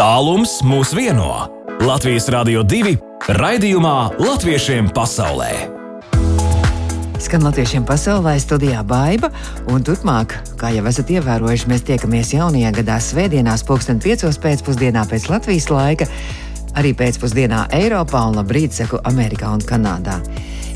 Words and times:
Tālums 0.00 0.62
mūs 0.64 0.94
vieno. 0.96 1.26
Latvijas 1.84 2.24
Rādio 2.32 2.62
2 2.64 2.94
raidījumā 3.36 3.96
Latviešiem 4.16 4.86
pasaulē. 4.96 5.50
Skan 7.20 7.44
latviešiem 7.44 7.84
pasaulē 7.84 8.32
studijā 8.40 8.80
Baiva, 8.80 9.28
turpmāk, 9.68 10.38
kā 10.56 10.70
jau 10.72 10.86
esat 10.88 11.12
ievērojuši, 11.12 11.68
mēs 11.68 11.84
tiekamies 11.84 12.32
jaunajā 12.32 12.70
gadā 12.78 12.96
svētdienās, 12.96 13.66
pulksten 13.68 14.00
piecos 14.00 14.40
pēcpusdienā 14.40 15.04
pēc 15.10 15.28
Latvijas 15.28 15.68
laika, 15.68 16.08
arī 16.80 16.94
pēcpusdienā 16.96 17.66
Eiropā 17.82 18.24
un 18.30 18.40
labrīt 18.40 18.72
saku 18.80 19.02
Amerikā 19.04 19.52
un 19.52 19.60
Kanādā. 19.60 20.16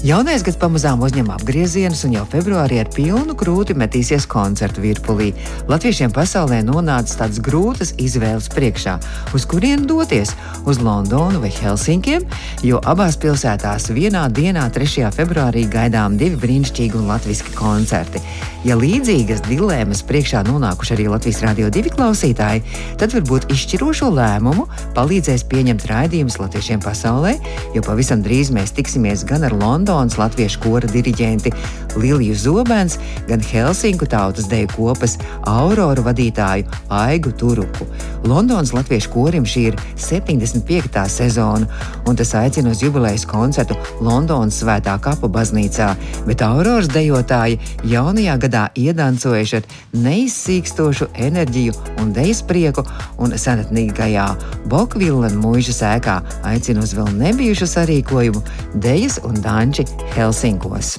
Jaunais 0.04 0.42
gads 0.44 0.58
pamazām 0.60 1.00
uzņem 1.00 1.30
apgriezienus, 1.32 2.02
un 2.04 2.12
jau 2.18 2.26
februārī 2.28 2.76
ar 2.82 2.90
pilnu 2.92 3.32
krūti 3.40 3.72
metīsies 3.80 4.26
koncertu 4.28 4.82
virpulī. 4.84 5.30
Latviešiem 5.64 6.12
pasaulē 6.12 6.58
nonāca 6.60 7.22
tādas 7.22 7.40
grūtas 7.40 7.94
izvēles 7.96 8.50
priekšā, 8.52 8.98
uz 9.32 9.48
kurien 9.48 9.86
doties- 9.88 10.34
uz 10.68 10.76
Londonu 10.84 11.40
vai 11.40 11.48
Helsinkiem, 11.48 12.20
jo 12.60 12.82
abās 12.84 13.16
pilsētās 13.16 13.88
vienā 13.96 14.28
dienā, 14.28 14.68
3. 14.68 15.08
februārī, 15.08 15.64
gaidām 15.72 16.18
divi 16.18 16.36
brīnišķīgi 16.36 17.00
un 17.00 17.08
latviski 17.08 17.56
koncerti. 17.56 18.20
Ja 18.64 18.76
līdzīgas 18.76 19.42
dilemmas 19.44 20.02
priekšā 20.02 20.40
nonākuši 20.44 20.94
arī 20.96 21.08
Latvijas 21.12 21.40
Rādio 21.44 21.70
2 21.70 21.90
klausītāji, 21.92 22.62
tad 22.96 23.12
varbūt 23.12 23.50
izšķirošo 23.52 24.08
lēmumu 24.08 24.64
palīdzēs 24.96 25.44
pieņemt 25.44 25.84
raidījumus 25.84 26.38
latviešiem 26.40 26.80
pasaulē, 26.80 27.34
jo 27.74 27.82
pavisam 27.84 28.22
drīz 28.24 28.48
mēs 28.56 28.72
tiksimies 28.72 29.24
gan 29.28 29.44
ar 29.44 29.52
Londonas 29.94 30.16
latviešu 30.18 30.58
kora 30.58 30.88
diriģenti 30.90 31.52
Liliju 31.96 32.34
Zobens, 32.34 32.96
gan 33.28 33.40
Helsinku 33.40 34.06
tautas 34.10 34.48
deju 34.50 34.66
kopas 34.74 35.12
Auroru 35.46 36.02
vadītāju 36.02 36.66
Aigu 36.90 37.30
Turupu. 37.38 37.86
Londonas 38.26 38.72
latviešu 38.74 39.12
korim 39.12 39.46
šī 39.46 39.62
ir 39.68 39.76
75. 39.94 40.98
sezona, 41.08 41.68
un 42.08 42.18
tas 42.18 42.34
aicina 42.34 42.72
uz 42.74 42.82
jubilejas 42.82 43.22
koncertu 43.30 43.76
Londonas 44.00 44.58
Svētā 44.64 44.96
kapa 44.98 45.30
baznīcā, 45.30 45.92
bet 46.26 46.42
Auroras 46.42 46.90
dejotāji 46.90 47.60
jaunajā 47.86 48.34
gadā 48.48 48.64
iedancojuši 48.74 49.62
neizsīkstošu 49.94 51.12
enerģiju 51.28 51.76
un 52.02 52.10
dejas 52.16 52.42
prieku, 52.42 52.82
un 53.22 53.38
senatnīgajā 53.38 54.26
Bokvilna 54.72 55.30
mūža 55.38 55.78
sēkā 55.78 56.18
aicina 56.50 56.82
uz 56.82 56.96
vēl 56.98 57.14
nebijušu 57.22 57.70
sarīkojumu 57.76 58.42
Dejas 58.74 59.20
un 59.22 59.38
Danči 59.38 59.83
Helsinkos. 60.16 60.98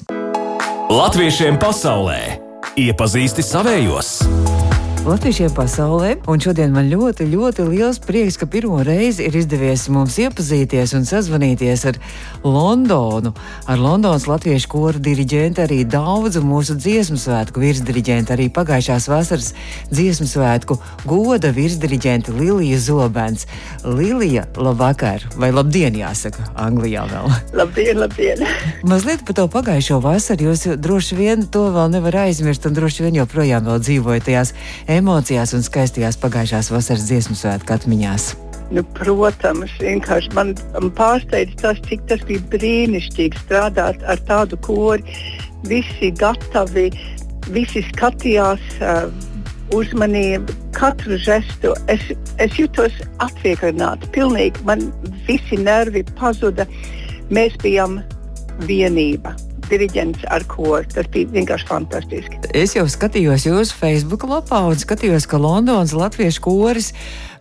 Latviešiem 0.92 1.58
pasaulē 1.62 2.20
iepazīsti 2.78 3.42
savējos! 3.42 4.18
Latviešiem 5.06 5.52
pasaulē, 5.54 6.08
un 6.26 6.40
šodien 6.42 6.72
man 6.74 6.88
ļoti, 6.90 7.28
ļoti 7.30 7.62
liels 7.68 8.00
prieks, 8.02 8.34
ka 8.40 8.46
pirmo 8.50 8.80
reizi 8.82 9.28
ir 9.28 9.36
izdevies 9.38 9.84
mums 9.94 10.16
iepazīties 10.18 10.96
un 10.98 11.04
sazvanīties 11.06 11.84
ar 11.86 11.98
Londonu, 12.42 13.30
ar 13.70 13.78
Londonas 13.78 14.26
latviešu 14.26 14.66
koru 14.72 14.98
diriģentu, 14.98 15.62
arī 15.62 15.78
daudzu 15.86 16.42
mūsu 16.42 16.74
dziesmu 16.74 17.20
svētku 17.22 17.62
virsdiriģentu, 17.62 18.34
arī 18.34 18.48
pagājušās 18.50 19.06
vasaras 19.12 19.52
dziesmu 19.92 20.26
svētku 20.26 20.74
goda 21.06 21.52
virsdiriģentu 21.54 22.34
Liliju 22.40 22.82
Zobens. 22.88 23.46
Lilija, 23.86 24.48
labvakar, 24.58 25.22
vai 25.38 25.52
labdien 25.54 25.94
jāsaka 26.02 26.48
Anglijā 26.58 27.06
vēl? 27.12 27.30
Labdien, 27.62 28.02
labdien! 28.02 28.42
Mazliet 28.82 29.22
par 29.22 29.38
to 29.38 29.46
pagājušo 29.54 30.00
vasaru, 30.02 30.50
jūs 30.50 30.66
droši 30.82 31.22
vien 31.22 31.46
to 31.46 31.68
vēl 31.78 31.94
nevar 31.94 32.24
aizmirst, 32.26 32.66
un 32.66 32.74
droši 32.74 33.06
vien 33.06 33.22
joprojām 33.22 33.70
vēl 33.70 33.86
dzīvojat 33.86 34.30
tajās 34.32 34.54
emocijās 34.96 35.52
un 35.56 35.64
skaistajās 35.66 36.18
pagājušās 36.22 36.72
vasaras 36.72 37.06
dziesmu 37.08 37.36
svētku 37.38 37.76
atmiņās? 37.76 38.32
Nu, 38.74 38.82
protams, 38.96 39.70
vienkārši 39.78 40.32
man 40.34 40.54
pārsteidz 40.98 41.54
tas, 41.60 41.78
cik 41.86 42.02
tas 42.10 42.24
bija 42.26 42.42
brīnišķīgi 42.50 43.44
strādāt 43.44 44.02
ar 44.10 44.22
tādu 44.26 44.58
kori. 44.66 45.04
Visi 45.70 46.10
gatavi, 46.18 46.88
visi 47.54 47.84
skatījās, 47.92 48.66
uh, 48.80 49.06
uzmanību, 49.76 50.54
katru 50.76 51.18
žestu. 51.22 51.74
Es, 51.92 52.02
es 52.42 52.58
jutos 52.58 52.94
atvieglināti, 53.22 54.10
pilnīgi 54.14 54.66
man 54.68 54.88
visi 55.28 55.58
nervi 55.62 56.04
pazuda. 56.18 56.66
Mēs 57.30 57.58
bijām 57.62 58.00
vienība 58.66 59.34
diriģents 59.70 60.26
ar 60.32 60.46
ko. 60.50 60.78
Tas 60.94 61.08
bija 61.12 61.30
vienkārši 61.36 61.70
fantastiski. 61.70 62.42
Es 62.56 62.76
jau 62.76 62.86
skatījos 62.90 63.48
jūsu 63.48 63.78
Facebook 63.78 64.26
lapā 64.28 64.64
un 64.70 64.78
skatījos, 64.80 65.28
ka 65.30 65.40
Londonas 65.42 65.96
latviešu 65.96 66.44
koris. 66.46 66.92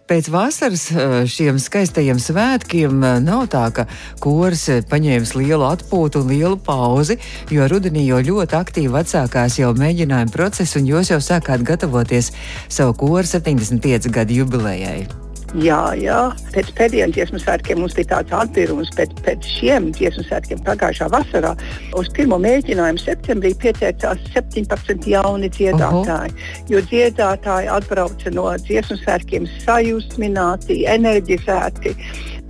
Pēc 0.05 0.27
vasaras 0.29 0.83
eh, 0.93 1.13
šiem 1.25 1.57
skaistajiem 1.57 2.19
svētkiem 2.21 2.99
eh, 3.01 3.15
nav 3.25 3.47
tā, 3.49 3.63
ka 3.73 3.87
koris 4.21 4.67
eh, 4.69 4.83
paņēmis 4.85 5.33
lielu 5.33 5.65
atpūtu 5.65 6.21
un 6.21 6.29
lielu 6.29 6.61
pauzi, 6.61 7.17
jo 7.49 7.65
rudenī 7.71 8.05
jau 8.05 8.21
ļoti 8.29 8.59
aktīvi 8.61 9.01
atsākās 9.01 9.57
jau 9.63 9.73
mēģinājuma 9.73 10.33
process, 10.35 10.77
un 10.77 10.85
jūs 10.93 11.09
jau 11.15 11.21
sākāt 11.25 11.65
gatavoties 11.65 12.35
savu 12.69 12.93
koru 13.01 13.25
75 13.25 14.13
gadu 14.13 14.43
jubilejai. 14.43 15.24
Jā, 15.63 15.93
jā. 15.95 16.19
Pēc 16.51 16.71
pēdējiem 16.75 17.13
dziesmu 17.15 17.39
svētkiem 17.39 17.79
mums 17.79 17.93
bija 17.95 18.09
tāds 18.15 18.33
atbīrums, 18.35 18.89
bet 18.97 19.13
pēc 19.23 19.45
šiem 19.55 19.91
dziesmu 19.95 20.25
svētkiem 20.27 20.63
pagājušā 20.65 21.07
vasarā 21.13 21.53
uz 21.99 22.09
pirmo 22.15 22.39
mēģinājumu 22.43 22.99
septembrī 22.99 23.53
pieteicās 23.61 24.19
17 24.33 25.07
jauni 25.07 25.49
dziedātāji. 25.55 26.33
Uh 26.33 26.41
-huh. 26.41 26.73
Jo 26.73 26.81
dziedātāji 26.89 27.71
atbrauca 27.71 28.31
no 28.31 28.49
dziesmu 28.57 28.97
svētkiem 29.03 29.47
sajūsmināti, 29.63 30.83
enerģizēti, 30.97 31.95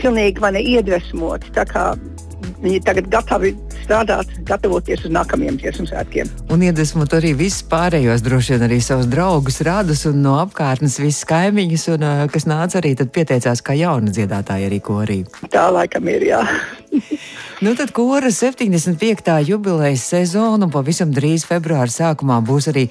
pilnīgi 0.02 0.42
mani 0.42 0.66
iedvesmoti. 0.76 1.52
Viņi 2.62 2.80
tagad 2.86 3.08
gatavi 3.12 3.54
strādāt, 3.86 4.34
gatavoties 4.50 5.06
uz 5.08 5.14
nākamajiem 5.16 5.60
dziesmu 5.62 5.88
svētkiem. 5.92 6.32
Un 6.54 6.66
iedvesmot 6.66 7.16
arī 7.18 7.36
visus 7.38 7.64
pārējos, 7.72 8.26
droši 8.26 8.56
vien 8.56 8.68
arī 8.68 8.82
savus 8.84 9.10
draugus, 9.12 9.62
radus 9.66 10.06
un 10.10 10.22
no 10.26 10.38
apkārtnes 10.42 11.00
visas 11.02 11.26
kaimiņus, 11.30 11.88
un, 11.96 12.08
kas 12.34 12.50
nāca 12.50 12.82
arī 12.82 12.96
pieteicās 13.06 13.64
kā 13.66 13.78
jauna 13.78 14.14
dziedātāja 14.14 14.70
arī 14.70 14.82
korī. 14.84 15.20
Tā 15.54 15.70
laikam 15.74 16.10
ir, 16.12 16.30
jā. 16.34 16.44
Nu, 17.60 17.76
tad 17.76 17.92
kora 17.92 18.32
75. 18.32 19.48
jubilejas 19.48 20.02
sezona, 20.04 20.66
un 20.66 20.72
pavisam 20.72 21.12
drīz 21.16 21.46
februāra 21.48 21.88
sākumā 21.88 22.42
būs 22.44 22.66
arī 22.68 22.82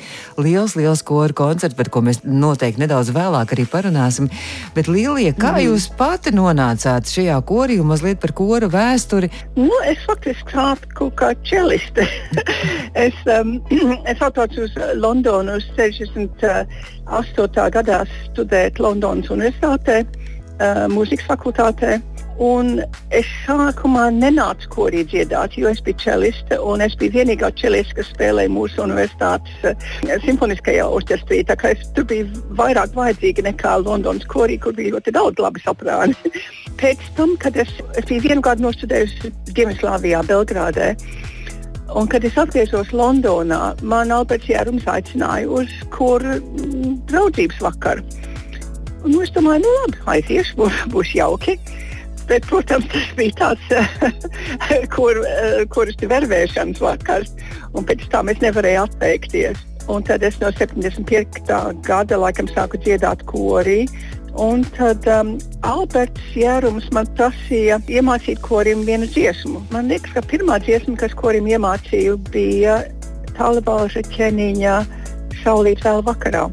liels, 0.41 0.73
liels 0.79 1.03
kora 1.05 1.37
koncerts, 1.37 1.77
par 1.77 1.91
ko 1.93 2.01
mēs 2.01 2.23
noteikti 2.25 2.81
nedaudz 2.81 3.11
vēlāk 3.13 3.53
arī 3.53 3.67
parunāsim. 3.69 4.31
Bet, 4.73 4.89
Līlija, 4.89 5.35
kā 5.37 5.51
mm. 5.53 5.67
jūs 5.67 5.91
pati 5.99 6.33
nonācāt 6.33 7.13
šajā 7.13 7.37
korī 7.45 7.77
un 7.83 7.91
mazliet 7.93 8.23
par 8.23 8.33
kora 8.33 8.71
vēsturi? 8.73 9.29
Nu, 9.59 9.69
es 9.85 10.01
faktiski 10.09 10.57
sāku 10.57 11.11
kā 11.21 11.35
čeliste. 11.45 12.09
es, 13.07 13.21
um, 13.37 13.59
es 14.15 14.25
atbraucu 14.25 14.65
uz 14.65 14.81
Londonu 14.97 15.61
uz 15.61 15.69
68. 15.77 17.69
gadā 17.77 18.01
studēt 18.31 18.81
Londonas 18.81 19.29
Universitātē, 19.29 20.01
uh, 20.09 20.87
mūzikas 20.89 21.29
fakultātē. 21.35 22.01
Un 22.43 22.81
es 23.15 23.28
sākumā 23.45 24.09
nenācu 24.11 24.67
korī 24.72 25.05
dziedāt, 25.06 25.55
jo 25.55 25.69
es 25.71 25.78
biju 25.84 26.00
čeliste 26.03 26.59
un 26.59 26.83
es 26.83 26.97
biju 26.99 27.15
vienīgā 27.15 27.53
čeliste, 27.55 28.00
kas 28.00 28.11
spēlēja 28.11 28.50
mūsu 28.50 28.83
universitātes 28.83 29.69
uh, 29.71 30.17
simfoniskajā 30.25 30.87
orķestrī. 30.97 31.44
Es 31.71 31.84
tur 31.94 32.09
biju 32.11 32.27
vairāk 32.59 32.97
vajadzīga 32.97 33.47
nekā 33.47 33.77
Londonas 33.84 34.27
korī, 34.27 34.59
kur 34.59 34.75
bija 34.75 34.97
ļoti 34.97 35.15
daudz 35.15 35.39
labi 35.39 35.62
saprāni. 35.62 36.34
Pēc 36.83 37.06
tam, 37.15 37.37
kad 37.39 37.55
es, 37.56 37.71
es 37.94 38.09
biju 38.11 38.27
vienu 38.27 38.43
gadu 38.43 38.67
nostudējusi 38.67 39.31
Dienvidslāvijā, 39.55 40.25
Belgrādē, 40.27 40.91
un 41.94 42.11
kad 42.11 42.27
es 42.27 42.34
atgriezos 42.41 42.91
Londonā, 42.91 43.77
man 43.87 44.11
Alberts 44.11 44.50
Jērums 44.50 44.91
aicināja 44.91 45.47
uz 45.47 45.71
kuru 45.94 46.41
mm, 46.41 46.99
draudzības 47.12 47.62
vakaru. 47.62 48.03
Nu, 49.05 49.21
es 49.21 49.31
domāju, 49.31 49.62
nu 49.62 49.73
labi, 49.83 50.03
aiziešu, 50.17 50.59
būs, 50.59 50.85
būs 50.91 51.14
jauki. 51.14 51.59
Bet, 52.29 52.47
protams, 52.49 52.88
tas 52.93 53.11
bija 53.19 53.37
tāds, 53.37 53.69
kur, 54.94 55.21
kuras 55.75 56.00
ir 56.00 56.11
vervēšanas 56.12 56.81
vakars, 56.81 57.35
un 57.76 57.85
pēc 57.88 58.06
tam 58.12 58.32
es 58.32 58.41
nevarēju 58.44 58.87
atteikties. 58.87 59.61
Un 59.93 60.05
tad 60.06 60.23
es 60.25 60.38
no 60.41 60.49
75. 60.49 61.44
gada 61.85 62.17
laikam 62.17 62.49
sāku 62.49 62.81
dziedāt 62.81 63.26
korī. 63.29 63.85
Un 64.41 64.65
tad 64.75 65.05
um, 65.06 65.37
Alberts 65.62 66.32
Jērums 66.35 66.88
man 66.97 67.06
prasīja 67.15 67.76
iemācīt 67.87 68.41
korim 68.43 68.82
vienu 68.88 69.06
dziesmu. 69.06 69.61
Man 69.71 69.93
liekas, 69.93 70.17
ka 70.17 70.25
pirmā 70.26 70.56
dziesma, 70.65 70.97
kas 70.99 71.15
korim 71.15 71.47
iemācīju, 71.47 72.17
bija 72.32 72.81
Talbalža 73.37 74.03
ķeniņa 74.09 74.81
Saulīt 75.44 75.85
vēl 75.85 76.03
vakarā. 76.09 76.49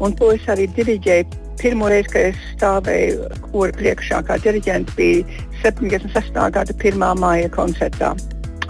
Un 0.00 0.16
to 0.16 0.32
es 0.32 0.48
arī 0.50 0.66
diriģēju 0.74 1.39
Pirmo 1.60 1.90
reizi, 1.92 2.08
kad 2.08 2.30
es 2.30 2.38
stāvēju 2.54 3.26
kura 3.50 3.74
priekšā 3.76 4.22
kā 4.24 4.38
diriģents, 4.40 4.94
bija 4.96 5.26
76. 5.60 6.32
gada 6.54 6.72
1. 6.72 7.02
māja 7.20 7.50
koncertā 7.52 8.14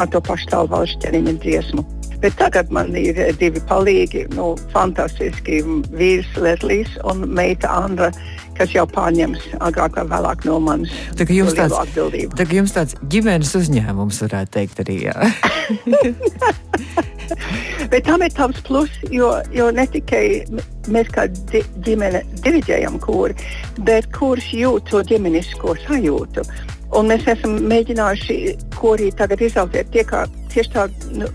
ar 0.01 0.09
to 0.11 0.19
pašu 0.27 0.49
tālu 0.51 0.73
valsts 0.73 0.99
ķeriņa 1.05 1.35
dziesmu. 1.45 1.85
Bet 2.21 2.35
tagad 2.37 2.69
man 2.75 2.91
ir 2.99 3.17
divi 3.41 3.63
palīgi, 3.71 4.27
nu, 4.35 4.53
fantastiski 4.75 5.63
vīrs 5.97 6.29
Leslijs 6.37 6.99
un 7.09 7.23
meita 7.31 7.71
Andra, 7.79 8.11
kas 8.59 8.75
jau 8.75 8.85
pārņems 8.91 9.41
agrāk 9.63 9.97
vai 9.97 10.05
vēlāk 10.11 10.45
no 10.49 10.59
manis. 10.61 10.93
Tā 11.17 11.25
kā 11.29 11.33
jums, 11.39 11.55
tāds, 11.57 11.79
tā 12.37 12.45
kā 12.45 12.53
jums 12.59 12.75
tāds 12.77 12.99
ģimenes 13.09 13.55
uzņēmums 13.63 14.21
varētu 14.27 14.51
teikt 14.59 14.85
arī. 14.85 14.99
Bet 17.93 18.07
tam 18.09 18.25
ir 18.27 18.35
tāds 18.37 18.61
plus, 18.67 18.91
jo, 19.13 19.33
jo 19.55 19.71
ne 19.75 19.87
tikai 19.91 20.25
mēs 20.91 21.13
kā 21.15 21.27
di 21.53 21.63
ģimene 21.87 22.23
diriģējam 22.45 22.99
kūri, 23.03 23.37
bet 23.87 24.09
kurš 24.17 24.53
jūt 24.59 24.91
to 24.91 25.03
ģimenisko 25.11 25.77
sajūtu. 25.87 26.45
Un 26.99 27.07
mēs 27.07 27.29
esam 27.31 27.55
mēģinājuši 27.71 28.39
korī 28.75 29.13
tagad 29.15 29.43
izaugt 29.47 29.77
tieši 29.95 30.73
tā. 30.75 30.89
Nu, 31.15 31.29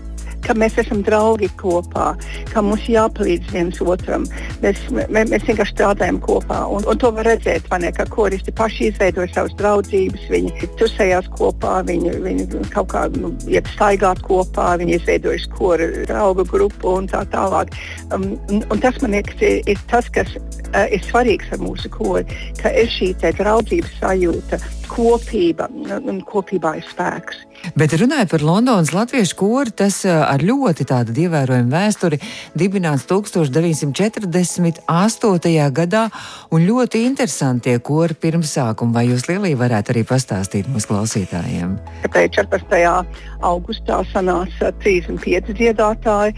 ka 0.46 0.54
mēs 0.58 0.78
esam 0.82 1.02
draugi 1.06 1.48
kopā, 1.60 2.12
ka 2.52 2.62
mums 2.64 2.86
jāpalīdz 2.90 3.52
viens 3.54 3.80
otram. 3.82 4.26
Mēs, 4.62 4.80
mēs, 4.94 5.30
mēs 5.32 5.46
vienkārši 5.48 5.74
strādājam 5.74 6.20
kopā. 6.22 6.62
Un, 6.72 6.86
un 6.88 7.00
to 7.02 7.10
var 7.16 7.28
redzēt, 7.28 7.68
ne, 7.82 7.92
ka 7.94 8.06
koristi 8.12 8.54
paši 8.56 8.90
izveidoja 8.92 9.32
savas 9.34 9.56
draudzības, 9.58 10.28
viņi 10.32 10.70
tusējās 10.80 11.30
kopā, 11.36 11.80
viņi, 11.88 12.14
viņi 12.24 12.46
kaut 12.74 12.90
kā 12.94 13.06
nu, 13.16 13.32
iet 13.50 13.68
staigāt 13.74 14.22
kopā, 14.26 14.72
viņi 14.80 14.98
izveidojuši 15.00 15.52
koru 15.56 15.90
draugu 16.08 16.46
grupu 16.48 16.96
un 17.00 17.10
tā 17.10 17.24
tālāk. 17.32 17.74
Um, 18.14 18.32
un, 18.50 18.62
un 18.70 18.82
tas 18.82 18.98
man 19.02 19.16
liekas, 19.16 19.40
ir, 19.42 19.60
ir 19.66 19.82
tas, 19.90 20.08
kas 20.14 20.36
uh, 20.38 20.86
ir 20.86 21.02
svarīgs 21.06 21.52
ar 21.54 21.62
mūsu 21.62 21.90
kori, 21.92 22.26
ka 22.62 22.72
ir 22.72 22.90
šī 22.92 23.12
draudzības 23.26 23.98
sajūta, 24.00 24.60
kopība 24.90 25.68
un 25.98 26.22
kopībā 26.26 26.76
ir 26.78 26.86
spēks. 26.88 27.42
Bet 27.74 27.90
runājot 27.98 28.30
par 28.30 28.42
Londonas 28.46 28.92
latviešu 28.94 29.34
kori, 29.38 29.70
tas 29.74 30.04
uh, 30.06 30.22
ar 30.28 30.42
ļoti 30.44 30.84
tādu 30.86 31.12
ievērojumu 31.24 31.70
vēsturi 31.72 32.18
dibināts 32.54 33.06
1948. 33.10 35.72
gadā 35.74 36.10
un 36.54 36.66
ļoti 36.68 37.04
interesantie 37.08 37.78
kori 37.82 38.14
pirmsākumi. 38.14 38.94
Vai 38.94 39.04
jūs 39.10 39.26
Lielī 39.30 39.52
varētu 39.58 39.90
arī 39.94 40.02
pastāstīt 40.06 40.66
mūsu 40.70 40.86
klausītājiem? 40.92 41.70
Tāpēc 42.04 42.28
14. 42.38 43.06
augustā 43.42 43.96
sanāca 44.12 44.66
35 44.84 45.54
dziedātāji. 45.58 46.32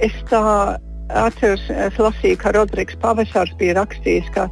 Es 0.00 0.14
tā 0.30 0.42
atceros, 1.12 1.64
es 1.68 1.96
lasīju, 2.00 2.36
ka 2.40 2.52
Rodrigs 2.56 2.96
Pavasars 3.02 3.52
bija 3.60 3.74
rakstījis, 3.82 4.28
ka 4.32 4.48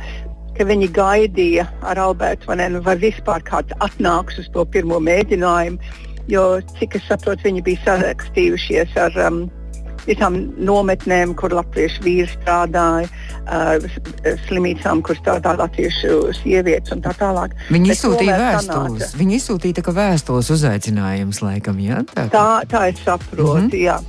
ka 0.60 0.66
viņi 0.68 0.90
gaidīja 0.92 1.64
ar 1.88 1.96
Albertu, 2.02 2.50
vai, 2.50 2.58
ne, 2.60 2.66
nu, 2.74 2.82
vai 2.84 2.92
vispār 3.00 3.40
kāds 3.46 3.72
atnāks 3.80 4.36
uz 4.42 4.48
to 4.52 4.60
pirmo 4.68 4.98
mēģinājumu 5.00 5.78
jo, 6.30 6.44
cik 6.78 6.98
es 6.98 7.08
saprotu, 7.08 7.48
viņi 7.48 7.64
bija 7.66 7.82
sarakstījušies 7.86 8.94
ar 9.00 9.18
um, 9.26 9.42
visām 10.06 10.38
nometnēm, 10.60 11.34
kur 11.38 11.52
latviešu 11.54 12.04
vīri 12.04 12.28
strādāja, 12.30 13.08
uh, 13.44 14.32
slimnīcām, 14.46 15.02
kur 15.06 15.18
strādā 15.18 15.54
latviešu 15.58 16.32
sievietes 16.40 16.94
un 16.94 17.04
tā 17.04 17.12
tālāk. 17.18 17.54
Viņi 17.72 17.94
izsūtīja 17.96 18.38
vēstules. 18.40 19.14
Viņi 19.20 19.38
izsūtīja 19.40 19.80
tā 19.80 19.94
vēstules 19.96 20.50
uzaicinājumus, 20.56 21.42
laikam, 21.44 21.82
jā? 21.84 22.02
Tā, 22.14 22.26
tā, 22.32 22.46
tā 22.70 22.86
es 22.92 23.04
saprotu, 23.04 23.66
mm 23.66 23.70
-hmm. 23.70 23.84
jā. 23.84 24.00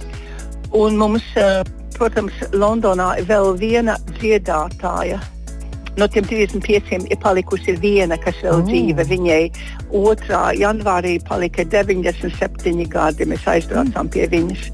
Un 0.71 0.97
mums, 0.97 1.23
uh, 1.35 1.61
protams, 1.97 2.33
Londonā 2.53 3.17
ir 3.19 3.25
vēl 3.27 3.57
viena 3.59 3.97
dziedātāja, 4.19 5.19
No 5.99 6.07
tiem 6.07 6.23
35 6.23 7.11
ir 7.11 7.19
palikusi 7.19 7.75
viena, 7.81 8.15
kas 8.21 8.37
vēl 8.43 8.61
oh. 8.61 8.65
dzīve. 8.67 9.03
Viņai 9.09 9.41
2. 9.91 10.41
janvārī 10.61 11.17
palika 11.27 11.65
97 11.67 12.85
gadi. 12.91 13.27
Mēs 13.27 13.47
aizbraucām 13.49 14.07
mm. 14.07 14.11
pie 14.13 14.27
viņas 14.31 14.67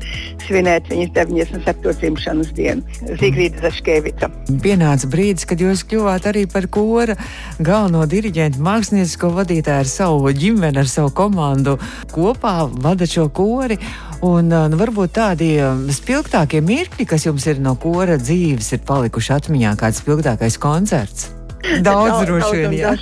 svinēt 0.46 0.92
viņas 0.92 1.14
97. 1.16 1.96
dzimšanas 2.02 2.52
dienu. 2.58 2.86
Zigrīda 3.18 3.66
Zaškevica. 3.66 4.30
Pienāca 4.64 5.10
brīdis, 5.12 5.48
kad 5.50 5.62
jūs 5.62 5.84
kļuvāt 5.90 6.30
arī 6.30 6.46
par 6.52 6.69
kora 6.72 7.18
galveno 7.58 8.06
diriģentu, 8.10 8.62
māksliniecisko 8.63 9.31
vadītāju 9.40 9.84
ar 9.84 9.90
savu 9.90 10.34
ģimeni, 10.38 10.84
ar 10.84 10.92
savu 10.92 11.13
komandu. 11.18 11.78
Kopā 12.13 12.60
vada 12.84 13.10
šo 13.10 13.28
kori. 13.34 13.80
Un 14.25 14.50
nu, 14.50 14.78
varbūt 14.80 15.14
tādi 15.14 15.52
spilgtākie 15.94 16.64
mirkļi, 16.66 17.06
kas 17.06 17.28
jums 17.28 17.46
ir 17.52 17.60
no 17.62 17.75
kora 17.78 18.18
dzīves, 18.18 18.72
ir 18.74 18.81
palikuši 18.88 19.34
atmiņā, 19.36 19.75
kāds 19.78 20.02
spilgtākais 20.02 20.58
koncerts. 20.62 21.28
Daudz 21.86 22.25
droši 22.25 22.64
vien, 22.64 22.75
jā. 22.78 22.94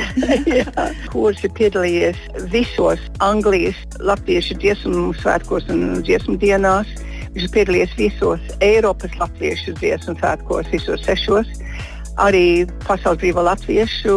jā. 0.58 0.86
Kurs 1.12 1.42
ir 1.46 1.52
piedalījies 1.54 2.20
visos 2.50 3.02
Anglijas 3.22 3.78
latviešu 4.02 4.58
dziesmu 4.62 5.12
svētkos 5.20 5.70
un 5.74 6.00
dziesmu 6.02 6.38
dienās. 6.42 6.90
Viņš 7.34 7.46
ir 7.46 7.54
piedalījies 7.54 7.96
visos 7.98 8.54
Eiropas 8.64 9.14
latviešu 9.20 9.76
dziesmu 9.80 10.16
svētkos, 10.18 10.70
visos 10.74 11.06
sešos. 11.06 11.50
Arī 12.22 12.64
Pasaules 12.86 13.22
brīvā 13.22 13.46
latviešu 13.50 14.16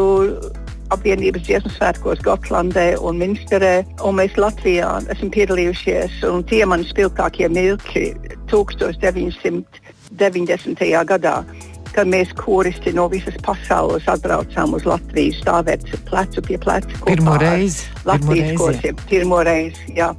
apvienības 0.94 1.44
dziesmu 1.48 1.72
svētkos 1.76 2.20
Gotlandē 2.26 2.88
un 3.04 3.18
Minsterē. 3.22 3.76
Un 4.06 4.14
mēs 4.20 4.34
Latvijā 4.40 4.90
esam 5.14 5.30
piedalījušies, 5.34 6.12
un 6.30 6.44
tie 6.48 6.64
mani 6.70 6.86
spilgtākie 6.88 7.48
mirkļi 7.52 8.08
1990. 8.52 9.68
gadā. 11.12 11.36
Kad 11.98 12.06
mēs 12.12 12.30
koristi 12.38 12.94
no 12.94 13.08
visas 13.10 13.38
pasaules 13.42 14.06
atbraucām 14.12 14.74
uz 14.78 14.84
Latviju, 14.86 15.34
stāvēt 15.40 15.82
plecu 16.10 16.40
pie 16.46 16.58
pleca. 16.62 16.94
Pirmo 17.08 17.36
reizi. 17.42 17.82
Latvijas 18.06 18.58
korsiem. 18.60 18.96
Pirmo 19.10 19.40
reizi, 19.48 19.82
jā. 19.98 20.14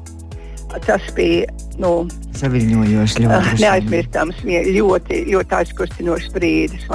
Tas 0.69 1.05
bija 1.17 1.47
nu, 1.81 1.91
saviņojošs, 2.37 3.17
ļoti 3.23 3.37
uh, 3.39 3.61
neaizmirstams, 3.63 4.41
ļoti, 4.45 5.21
ļoti 5.33 5.57
aizkustinošs 5.59 6.31
brīdis. 6.35 6.87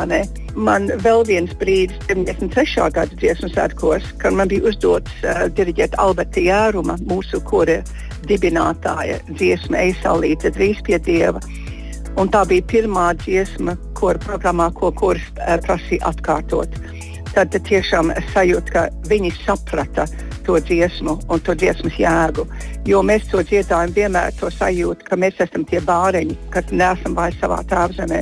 Man 0.54 0.90
vēl 1.04 1.26
viens 1.28 1.54
brīdis, 1.60 1.98
93. 2.10 2.90
gada 2.94 3.20
dziesmu 3.20 3.50
svētkos, 3.54 4.06
kad 4.22 4.38
man 4.38 4.52
bija 4.52 4.70
uzdots 4.70 5.26
uh, 5.26 5.46
diriģēt 5.58 5.98
Alberta 6.02 6.44
Jēruma, 6.44 7.00
mūsu 7.10 7.42
kora 7.50 7.82
dibinātāja 8.30 9.20
dziesma 9.34 9.82
Eisalīte, 9.88 10.54
drīz 10.54 10.84
pie 10.86 11.02
Dieva. 11.04 11.42
Un 12.20 12.30
tā 12.30 12.44
bija 12.46 12.62
pirmā 12.70 13.10
dziesma, 13.24 13.74
kura 13.98 14.22
programmā, 14.22 14.70
ko 14.78 14.94
kurs 14.94 15.26
uh, 15.40 15.58
prasīja 15.66 16.14
atkārtot. 16.14 16.78
Tad 17.34 17.56
tiešām 17.66 18.14
es 18.14 18.30
sajūtu, 18.36 18.76
ka 18.76 18.86
viņi 19.10 19.34
saprata 19.42 20.06
to 20.46 20.60
dziesmu 20.60 21.18
un 21.32 21.42
to 21.42 21.56
dziesmas 21.58 21.98
jēgu. 21.98 22.46
Jo 22.84 23.00
mēs 23.00 23.30
to 23.32 23.40
dziedājam 23.48 23.94
vienmēr 23.96 24.34
to 24.36 24.50
sajūtu, 24.52 25.06
ka 25.08 25.16
mēs 25.16 25.38
esam 25.46 25.64
tie 25.68 25.80
bāreņi, 25.88 26.36
kas 26.52 26.72
neesam 26.76 27.14
vairs 27.16 27.38
savā 27.40 27.62
tēvzemē, 27.70 28.18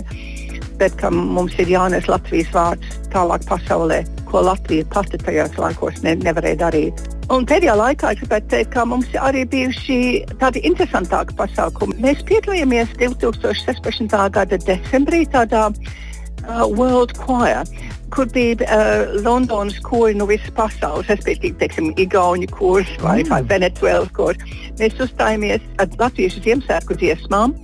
bet 0.77 0.93
ka 0.99 1.09
mums 1.13 1.55
ir 1.61 1.71
jānes 1.71 2.05
Latvijas 2.09 2.51
vārds 2.53 2.99
tālāk 3.13 3.47
pasaulē, 3.49 4.03
ko 4.29 4.43
Latvija 4.45 4.85
pati 4.93 5.17
tajos 5.21 5.57
laikos 5.57 6.03
ne, 6.05 6.13
nevarēja 6.21 6.59
darīt. 6.62 7.01
Un 7.33 7.47
pēdējā 7.50 7.74
laikā 7.79 8.12
es 8.13 8.21
gribētu 8.21 8.51
teikt, 8.53 8.71
ka 8.75 8.86
mums 8.86 9.09
arī 9.17 9.47
bijuši 9.50 9.97
tādi 10.41 10.62
interesantāki 10.67 11.38
pasākumi. 11.39 11.97
Mēs 12.03 12.21
piedalījāmies 12.29 12.93
2016. 13.01 14.13
gada 14.36 14.62
decembrī 14.62 15.24
tādā 15.31 15.69
uh, 15.71 16.67
World 16.69 17.17
Choir 17.17 17.65
kur 18.12 18.30
bija 18.34 18.68
uh, 18.68 19.15
Londonas 19.24 19.80
kori 19.86 20.15
no 20.18 20.27
visas 20.30 20.51
pasaules, 20.58 21.10
respektīvi, 21.12 21.56
teiksim, 21.62 21.91
Igauni 22.01 22.50
kurs 22.51 22.89
vai, 23.03 23.22
mm. 23.24 23.32
vai 23.32 23.41
Venecuēlas 23.50 24.12
kurs. 24.18 24.41
Mēs 24.80 25.00
uzstājāmies 25.01 25.63
ar 25.82 25.91
latviešu 26.00 26.44
Ziemassvētku 26.46 27.00
dziesmām 27.01 27.56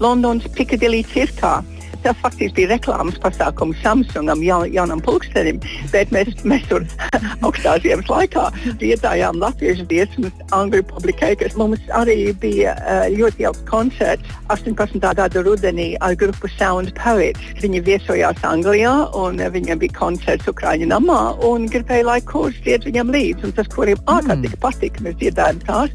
Londonas 0.00 0.46
Piccadilly 0.56 1.02
cirkā 1.12 1.58
tas 2.04 2.18
faktiski 2.22 2.54
bija 2.60 2.72
reklāmas 2.74 3.18
pasākums 3.22 3.80
Samsungam, 3.84 4.42
jaun, 4.44 4.68
jaunam 4.72 5.02
pulkstenim, 5.04 5.60
bet 5.92 6.12
mēs, 6.14 6.32
mēs 6.48 6.66
tur 6.70 6.86
augstā 7.46 7.76
ziemas 7.84 8.08
laikā 8.10 8.48
dziedājām 8.80 9.40
latviešu 9.42 9.86
dziesmas 9.90 10.34
angļu 10.56 10.82
publikai, 10.90 11.34
kas 11.40 11.56
mums 11.60 11.82
arī 11.96 12.32
bija 12.42 12.76
uh, 12.76 13.06
ļoti 13.14 13.46
jauks 13.46 13.64
koncerts 13.70 14.36
18. 14.54 15.00
gada 15.02 15.42
rudenī 15.46 15.92
ar 16.04 16.16
grupu 16.18 16.50
Sound 16.56 16.92
Poets. 16.98 17.52
Viņi 17.62 17.82
viesojās 17.86 18.44
Anglijā 18.46 18.94
un 19.18 19.40
viņiem 19.40 19.80
bija 19.82 19.98
koncerts 19.98 20.48
Ukraiņu 20.50 20.90
namā 20.90 21.20
un 21.46 21.66
gribēja, 21.70 22.06
lai 22.10 22.20
kurs 22.26 22.58
dzied 22.64 22.86
viņam 22.88 23.12
līdzi. 23.14 23.48
Un 23.48 23.56
tas, 23.56 23.68
kuriem 23.72 24.00
ārkārtīgi 24.06 24.54
mm. 24.54 24.62
patika, 24.62 25.04
mēs 25.06 25.18
dziedājām 25.20 25.60
tās. 25.66 25.94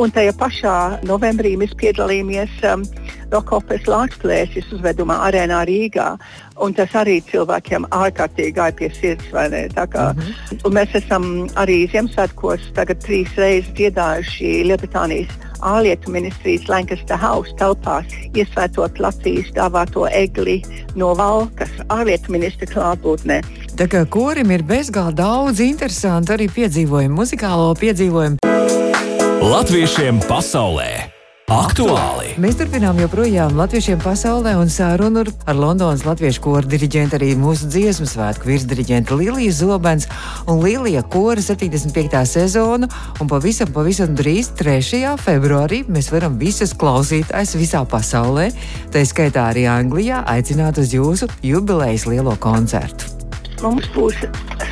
Un 0.00 0.12
tajā 0.14 0.32
pašā 0.38 0.74
novembrī 1.04 1.56
mēs 1.60 1.74
piedalījāmies 1.80 2.62
um, 2.70 2.84
Rokopas 3.32 3.86
Lāčplēsis 3.86 4.72
uzvedumā 4.74 5.20
arēnā 5.28 5.62
Rīgā. 5.68 6.14
Un 6.60 6.74
tas 6.76 6.92
arī 6.98 7.20
cilvēkiem 7.30 7.86
ārkārtīgi 7.94 8.56
gāja 8.56 8.76
pie 8.76 8.90
sirds. 8.94 9.30
Kā, 9.30 10.12
mm 10.12 10.20
-hmm. 10.20 10.72
Mēs 10.76 10.94
esam 10.94 11.48
arī 11.54 11.90
Ziemassvētkos 11.92 12.72
tagad 12.74 12.98
trīs 13.04 13.30
reizes 13.36 13.70
dziedājuši 13.74 14.64
Lielbritānijas 14.68 15.32
ārlietu 15.60 16.10
ministrijas 16.10 16.68
Lancaster 16.68 17.16
House 17.16 17.52
telpās, 17.58 18.04
iesvētot 18.34 18.98
Latvijas 18.98 19.52
dāvāto 19.56 20.08
egli 20.12 20.62
no 20.94 21.14
valkas 21.14 21.70
ārlietu 21.88 22.32
ministra 22.32 22.66
klātbūtnē. 22.66 23.40
Tā 23.76 23.86
kā 23.88 24.04
korim 24.08 24.50
ir 24.50 24.62
bezgalīgi 24.62 25.16
daudz 25.20 25.60
interesantu 25.60 26.32
arī 26.36 26.48
piedzīvojumu, 26.48 27.22
muzikālo 27.22 27.74
piedzīvojumu. 27.80 28.36
Latviešiem 29.40 30.20
pasaulē! 30.28 31.19
Aktuāli! 31.50 32.36
Mēs 32.38 32.60
turpinām 32.60 33.00
joprojām 33.02 33.56
latviešiem 33.58 33.98
pasaulē 34.04 34.52
un 34.60 34.68
sārunu 34.70 35.24
ar 35.50 35.58
Londonas 35.58 36.04
latviešu 36.06 36.44
koru 36.44 36.70
diriģentu 36.70 37.18
arī 37.18 37.32
mūsu 37.34 37.66
dziesmu 37.72 38.06
svētku 38.06 38.46
virsdiriģentu 38.46 39.18
Liliju 39.18 39.56
Zobens 39.58 40.06
un 40.46 40.62
Lilija 40.62 41.02
kora 41.02 41.42
75. 41.42 42.22
sezonu. 42.30 42.86
Un 43.18 43.34
pavisam, 43.34 43.74
pavisam 43.74 44.14
drīz 44.14 44.54
3. 44.62 45.02
februārī 45.18 45.82
mēs 45.90 46.14
varam 46.14 46.38
visus 46.38 46.70
klausītājus 46.70 47.58
visā 47.58 47.82
pasaulē, 47.82 48.52
tā 48.94 49.02
skaitā 49.02 49.50
arī 49.50 49.66
Anglijā, 49.74 50.22
aicināt 50.30 50.78
uz 50.78 50.94
jūsu 50.94 51.26
jubilejas 51.42 52.06
lielo 52.06 52.38
koncertu. 52.38 53.09
Mums 53.60 53.84
būs 53.92 54.16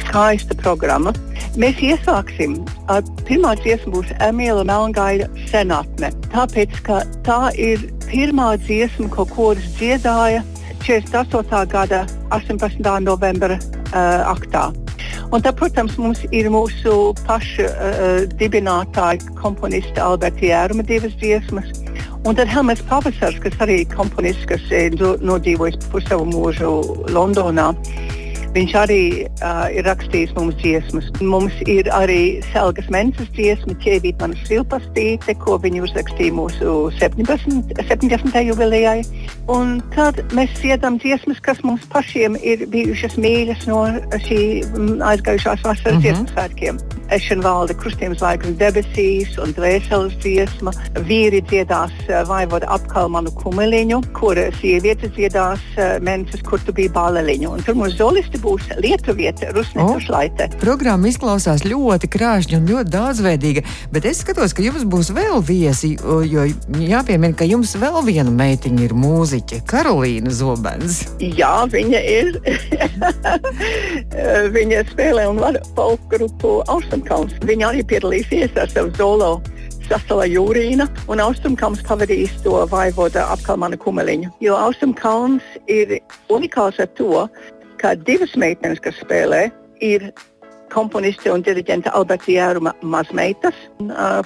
skaista 0.06 0.56
programma. 0.56 1.12
Mēs 1.60 1.80
iesāksim 1.84 2.54
ar 2.88 3.02
pirmā 3.28 3.50
dziesmu 3.60 3.98
būs 3.98 4.14
Emīla 4.24 4.64
Melngaida 4.64 5.26
senatne. 5.50 6.08
Tāpēc, 6.32 6.78
ka 6.86 7.02
tā 7.26 7.50
ir 7.60 7.84
pirmā 8.06 8.54
dziesma, 8.62 9.10
ko 9.12 9.26
koris 9.28 9.66
dziedāja 9.76 10.40
48. 10.86 11.64
gada 11.68 12.06
18. 12.32 12.80
novembra 13.04 13.58
uh, 13.58 14.32
aktā. 14.32 14.70
Un 15.28 15.44
tad, 15.44 15.58
protams, 15.60 15.98
mums 16.00 16.22
ir 16.32 16.48
mūsu 16.48 17.12
paša 17.26 17.68
uh, 17.68 18.22
dibinātāja 18.40 19.20
komponista 19.36 20.06
Alberta 20.06 20.48
Jēruma 20.48 20.86
divas 20.88 21.12
dziesmas. 21.20 21.68
Un 22.24 22.38
tad 22.40 22.48
Helmets 22.48 22.80
Pavasars, 22.88 23.36
kas 23.44 23.60
arī 23.60 23.82
ir 23.82 23.92
komponists, 23.92 24.48
kas 24.48 24.64
ir 24.72 24.96
nodzīvojis 24.96 25.76
pusavu 25.92 26.24
mūžu 26.32 26.72
Londonā. 27.12 27.74
Viņš 28.54 28.74
arī 28.80 29.02
uh, 29.28 29.66
ir 29.74 29.84
rakstījis 29.84 30.32
mums 30.36 30.56
dziesmas. 30.62 31.10
Mums 31.20 31.54
ir 31.68 31.88
arī 31.92 32.40
Selgas 32.48 32.88
Menses 32.92 33.28
dziesma, 33.36 33.76
ķēvīt 33.82 34.22
manas 34.22 34.40
silpastīte, 34.48 35.34
ko 35.42 35.58
viņi 35.60 35.82
uzrakstīja 35.84 36.36
mūsu 36.36 36.76
17. 36.96 37.74
70. 37.76 38.38
jubilejai. 38.48 39.02
Un 39.52 39.78
tad 39.94 40.20
mēs 40.36 40.52
dziedam 40.62 40.96
dziesmas, 41.02 41.42
kas 41.44 41.60
mums 41.64 41.84
pašiem 41.92 42.38
ir 42.40 42.64
bijušas 42.72 43.18
mīļas 43.20 43.66
no 43.68 43.84
šī 44.24 44.40
aizgājušās 45.12 45.64
vasaras 45.64 45.84
uh 45.84 45.92
mhm. 45.92 45.98
-huh. 45.98 46.02
dziesmu 46.02 46.26
svētkiem. 46.32 46.80
Ešenvalde, 47.08 47.72
krustiem 47.72 48.12
zvaigznes 48.16 48.58
debesīs 48.60 49.38
un 49.40 49.54
dvēseles 49.56 50.16
dziesma. 50.20 50.72
Vīri 51.08 51.40
dziedās 51.40 51.92
vaivoda 52.28 52.68
apkal 52.68 53.08
manu 53.08 53.32
kumeliņu, 53.32 54.02
kur 54.12 54.36
sievietes 54.60 55.14
dziedās 55.16 55.60
menses, 56.04 56.42
kur 56.44 56.60
tu 56.60 56.72
biji 56.72 56.92
baleliņu. 56.92 57.54
Un 57.56 57.64
tur 57.64 57.78
mums 57.80 57.96
zolisti 57.96 58.37
Rīta 58.38 58.46
būs 58.46 58.66
Lietuvieta, 58.78 59.50
Rusnēta 59.52 59.96
oh, 59.96 60.00
Šlaite. 60.00 60.46
Programma 60.60 61.08
izklausās 61.08 61.64
ļoti 61.66 62.08
krāšņa 62.08 62.58
un 62.60 62.68
ļoti 62.68 62.92
daudzveidīga, 62.92 63.62
bet 63.90 64.06
es 64.06 64.20
skatos, 64.22 64.54
ka 64.54 64.62
jums 64.62 64.84
būs 64.86 65.10
vēl 65.10 65.42
viesi, 65.42 65.96
jo 65.98 66.44
jāpiemina, 66.78 67.34
ka 67.34 67.44
jums 67.48 67.74
vēl 67.74 67.98
viena 68.06 68.30
meitiņa 68.30 68.84
ir 68.84 68.94
mūziķe, 68.94 69.64
Karolīna 69.66 70.30
Zobens. 70.30 71.08
Jā, 71.18 71.66
viņa 71.66 72.02
ir. 72.06 72.38
viņa 74.56 74.86
spēlē 74.92 75.26
un 75.32 75.42
vada 75.42 75.62
folk 75.74 76.00
grupu 76.12 76.60
Austrumkalns. 76.68 77.34
Viņa 77.42 77.72
arī 77.72 77.86
piedalīsies 77.90 78.54
ar 78.54 78.70
savu 78.70 78.94
zolo. 78.98 79.38
Sasala 79.88 80.26
Jūrīna 80.28 80.84
un 81.08 81.22
Austrumkalns 81.24 81.80
pavadīs 81.86 82.34
to 82.44 82.60
vaivoda 82.68 83.24
apkalmana 83.32 83.78
kumeliņu. 83.80 84.34
Jo 84.44 84.58
Austrumkalns 84.60 85.46
ir 85.64 85.96
unikāls 86.28 86.76
ar 86.82 86.90
to, 86.98 87.24
ka 87.80 87.94
divas 88.08 88.34
meitenes, 88.38 88.82
kas 88.84 88.98
spēlē, 89.02 89.48
ir 89.84 90.10
komponiste 90.72 91.30
un 91.32 91.42
diriģente 91.44 91.90
Alberta 91.96 92.30
Jēruma 92.32 92.74
mazmeitas. 92.82 93.56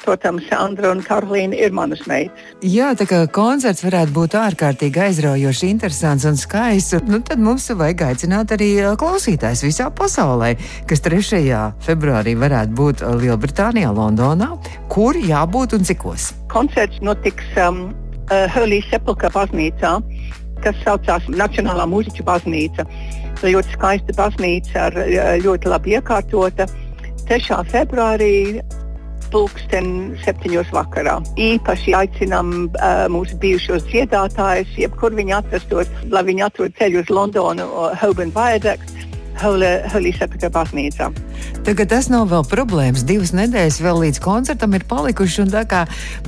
Protams, 0.03 0.47
Sandra 0.51 0.93
un 0.93 1.03
Karolīna 1.05 1.57
ir 1.59 1.75
manas 1.75 2.05
meitas. 2.11 2.51
Jā, 2.67 2.93
tā 2.99 3.07
kā 3.09 3.23
koncerts 3.33 3.85
varētu 3.87 4.15
būt 4.17 4.37
ārkārtīgi 4.41 5.03
aizraujošs, 5.07 5.65
interesants 5.69 6.27
un 6.29 6.39
skaists, 6.41 6.99
nu, 7.09 7.23
tad 7.27 7.43
mums 7.43 7.69
vajag 7.71 8.07
aicināt 8.11 8.55
arī 8.57 8.71
klausītājs 8.99 9.65
visā 9.67 9.89
pasaulē, 9.95 10.55
kas 10.91 11.05
3. 11.07 11.63
februārī 11.87 12.37
varētu 12.39 12.79
būt 12.79 13.07
Lielbritānijā, 13.23 13.93
Londonā, 13.95 14.53
kur 14.93 15.19
jābūt 15.19 15.79
un 15.79 15.87
cikos. 15.89 16.33
Koncerts 16.53 17.01
notiks 17.05 17.47
um, 17.61 17.91
uh, 18.29 18.47
Holy 18.57 18.83
Sepulchre 18.91 19.31
baznīcā, 19.33 19.99
kas 20.65 20.79
saucās 20.87 21.27
Nacionālā 21.33 21.89
mūziķu 21.91 22.25
baznīca 22.27 22.87
ļoti 23.43 23.75
skaista 23.75 24.15
baznīca, 24.15 24.87
ar, 24.89 25.01
ļoti 25.43 25.71
labi 25.73 25.97
iekārtota. 25.99 26.69
3. 27.27 27.59
februārī 27.71 28.61
pulksten 29.33 30.13
septiņos 30.23 30.73
vakarā. 30.75 31.17
Īpaši 31.41 31.95
aicinām 31.97 32.53
uh, 32.67 33.07
mūsu 33.13 33.39
bijušos 33.41 33.87
dziedātājus, 33.89 34.75
jebkur 34.77 35.17
viņi 35.17 35.39
atrastos, 35.39 35.91
lai 36.13 36.25
viņi 36.29 36.45
atrod 36.49 36.77
ceļu 36.77 37.01
uz 37.01 37.13
Londonu, 37.13 37.69
Holborn 38.03 38.35
Viaduct, 38.37 38.93
Sepulchre 39.43 40.51
baznīcā. 40.53 41.09
Tagad 41.67 41.91
tas 41.93 42.09
nav 42.13 42.29
vēl 42.31 42.45
problēmas. 42.49 43.05
Divas 43.07 43.35
nedēļas 43.37 43.81
vēl 43.83 44.01
līdz 44.07 44.21
koncertam 44.23 44.77
ir 44.79 44.87
palikušas, 44.89 45.43
un 45.45 45.53
tā 45.53 45.65
kā 45.69 45.83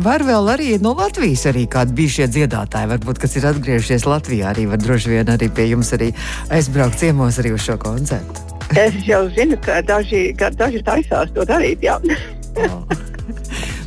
var 0.04 0.25
vēl 0.26 0.50
arī 0.54 0.75
no 0.83 0.94
Latvijas 0.99 1.47
arī 1.50 1.66
kādi 1.71 1.97
bijušie 2.00 2.28
dziedātāji, 2.35 2.90
varbūt, 2.94 3.23
kas 3.23 3.38
ir 3.38 3.49
atgriežies 3.50 4.06
Latvijā, 4.09 4.50
arī 4.52 4.66
var 4.71 4.83
droši 4.83 5.14
vien 5.14 5.33
arī 5.35 5.50
pie 5.54 5.71
jums 5.71 5.94
arī 5.97 6.12
aizbraukt 6.54 6.99
ciemos 7.02 7.40
arī 7.42 7.54
uz 7.54 7.64
šo 7.66 7.78
koncertu. 7.83 8.50
Es 8.80 8.97
jau 9.06 9.26
zinu, 9.35 9.59
ka 9.62 9.83
daži, 9.87 10.30
ka 10.38 10.50
daži 10.50 10.83
taisās 10.83 11.35
to 11.35 11.47
darīt. 11.47 11.85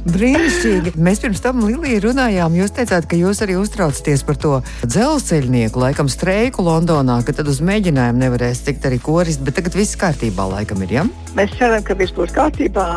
Brīnišķīgi. 0.08 0.94
Mēs 1.04 1.20
pirms 1.24 1.42
tam 1.44 1.60
Lilija 1.66 2.00
runājām. 2.06 2.56
Jūs 2.58 2.74
teicāt, 2.78 3.08
ka 3.10 3.18
jūs 3.20 3.42
arī 3.44 3.58
uztraucaties 3.60 4.24
par 4.28 4.40
to 4.40 4.54
dzelzceļnieku, 4.86 5.82
laikam, 5.84 6.10
streiku 6.12 6.64
Londonā, 6.66 7.20
ka 7.28 7.36
tad 7.36 7.50
uz 7.52 7.60
mēģinājumu 7.66 8.22
nevarēs 8.24 8.64
tikt 8.68 8.88
arī 8.88 9.02
koristi, 9.04 9.44
bet 9.48 9.60
tagad 9.60 9.76
viss 9.78 10.00
kārtībā, 10.00 10.48
laikam, 10.54 10.82
ir. 10.86 10.96
Ja? 11.00 11.06
Mēs 11.38 11.54
ceram, 11.60 11.84
ka 11.84 11.98
viss 12.00 12.16
būs 12.16 12.34
kārtībā. 12.36 12.88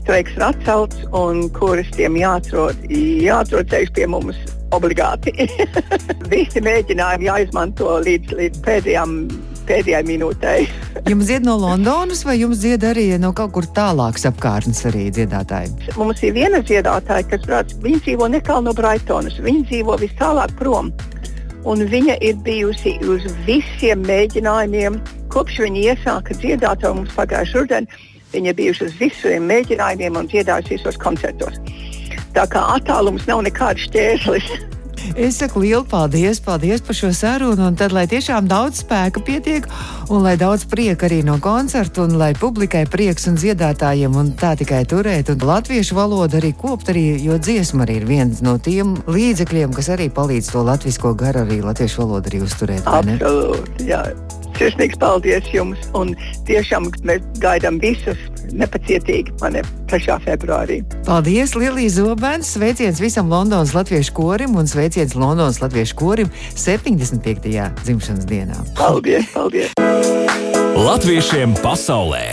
Streiks 0.00 0.34
ir 0.36 0.46
atcelts 0.48 1.06
un 1.14 1.46
koristiem 1.54 2.18
jāatrod, 2.18 2.86
jāatrod 2.90 3.70
ceļš 3.70 3.94
pie 3.96 4.10
mums 4.10 4.40
obligāti. 4.74 5.34
Visi 6.32 6.62
mēģinājumi 6.64 7.30
jāizmanto 7.30 8.00
līdz, 8.02 8.34
līdz 8.40 8.64
pēdējām 8.66 9.20
pēdējai 9.68 10.02
minūtei. 10.06 10.66
jums 11.12 11.28
dzied 11.28 11.46
no 11.46 11.56
Londonas, 11.60 12.22
vai 12.26 12.38
jums 12.40 12.62
dzied 12.62 12.84
arī 12.86 13.08
no 13.22 13.32
kaut 13.36 13.54
kur 13.56 13.68
tālākas 13.76 14.28
apkārtnes 14.30 14.84
arī 14.90 15.08
dziedātāji? 15.14 15.92
Mums 15.98 16.22
ir 16.26 16.36
viena 16.36 16.62
dziedātāja, 16.64 17.26
kas 17.32 17.46
brauc, 17.46 17.74
viņa 17.84 18.02
dzīvo 18.06 18.30
netālu 18.32 18.68
no 18.68 18.76
Brightonas. 18.76 19.38
Viņa 19.42 19.66
dzīvo 19.70 19.98
vis 20.02 20.14
tālāk 20.20 20.54
prom. 20.60 20.92
Un 21.66 21.82
viņa 21.90 22.20
ir 22.22 22.38
bijusi 22.46 22.94
uz 23.10 23.26
visiem 23.46 24.04
mēģinājumiem, 24.06 25.00
kopš 25.34 25.64
viņa 25.64 25.82
iesāka 25.92 26.36
dziedāt 26.38 26.86
jau 26.86 26.94
mums 27.00 27.16
pagājušajā 27.18 27.64
rudenī. 27.64 28.04
Viņa 28.34 28.52
ir 28.52 28.58
bijusi 28.58 28.86
uz 28.86 28.94
visiem 29.00 29.50
mēģinājumiem 29.50 30.18
un 30.20 30.30
dziedājusi 30.30 30.76
visos 30.76 30.98
koncertos. 31.02 31.58
Tā 32.36 32.46
kā 32.52 32.62
attālums 32.76 33.26
nav 33.30 33.42
nekāds 33.46 33.88
šķērslis. 33.88 34.50
Es 35.14 35.38
saku 35.38 35.62
lielu 35.62 35.84
paldies, 35.86 36.40
paldies 36.42 36.82
par 36.84 36.96
šo 36.98 37.12
sarunu, 37.14 37.68
un 37.68 37.76
tad, 37.78 37.94
lai 37.94 38.06
tiešām 38.10 38.48
daudz 38.50 38.82
spēka 38.82 39.22
pietiek, 39.24 39.68
un 40.10 40.24
lai 40.26 40.34
daudz 40.40 40.66
prieka 40.68 41.06
arī 41.06 41.22
no 41.26 41.38
koncerta, 41.42 42.02
un 42.02 42.16
lai 42.18 42.32
publikai 42.36 42.84
prieks 42.90 43.28
un 43.30 43.38
dziedātājiem, 43.38 44.16
un 44.18 44.32
tā 44.38 44.54
tikai 44.58 44.82
turēt, 44.88 45.30
un 45.32 45.46
latviešu 45.46 45.98
valodu 45.98 46.40
arī 46.40 46.52
kopt, 46.58 46.90
arī, 46.94 47.06
jo 47.22 47.38
dziesma 47.38 47.86
arī 47.86 48.00
ir 48.00 48.08
viens 48.08 48.42
no 48.42 48.56
tiem 48.58 48.96
līdzekļiem, 49.06 49.76
kas 49.76 49.92
arī 49.94 50.10
palīdz 50.10 50.50
to 50.54 50.64
latvisko 50.66 51.14
garu, 51.18 51.46
arī 51.46 51.62
latviešu 51.62 52.02
valodu 52.02 52.32
arī 52.32 52.42
uzturēt. 52.48 52.90
Absolūti, 52.90 53.90
jā. 53.92 54.02
Sirsnīgs 54.56 54.96
paldies 55.00 55.48
jums, 55.52 55.80
un 55.98 56.14
tiešām 56.48 56.88
mēs 57.06 57.24
gaidām 57.42 57.76
visus 57.82 58.20
nepacietīgi 58.56 59.34
mani 59.42 59.60
3. 59.90 60.16
februārī. 60.24 60.80
Paldies, 61.06 61.52
Lilija 61.58 61.92
Zobens! 61.98 62.54
Sveiciens 62.56 63.02
visam 63.02 63.28
Londonas 63.32 63.74
latviešu 63.76 64.14
korim 64.16 64.56
un 64.56 64.70
sveiciens 64.70 65.16
Londonas 65.18 65.60
latviešu 65.60 65.98
korim 65.98 66.32
75. 66.54 67.52
dzimšanas 67.84 68.28
dienā. 68.28 68.56
Paldies! 68.78 69.28
paldies. 69.34 69.76
Latviešiem 70.76 71.56
pasaulē! 71.60 72.24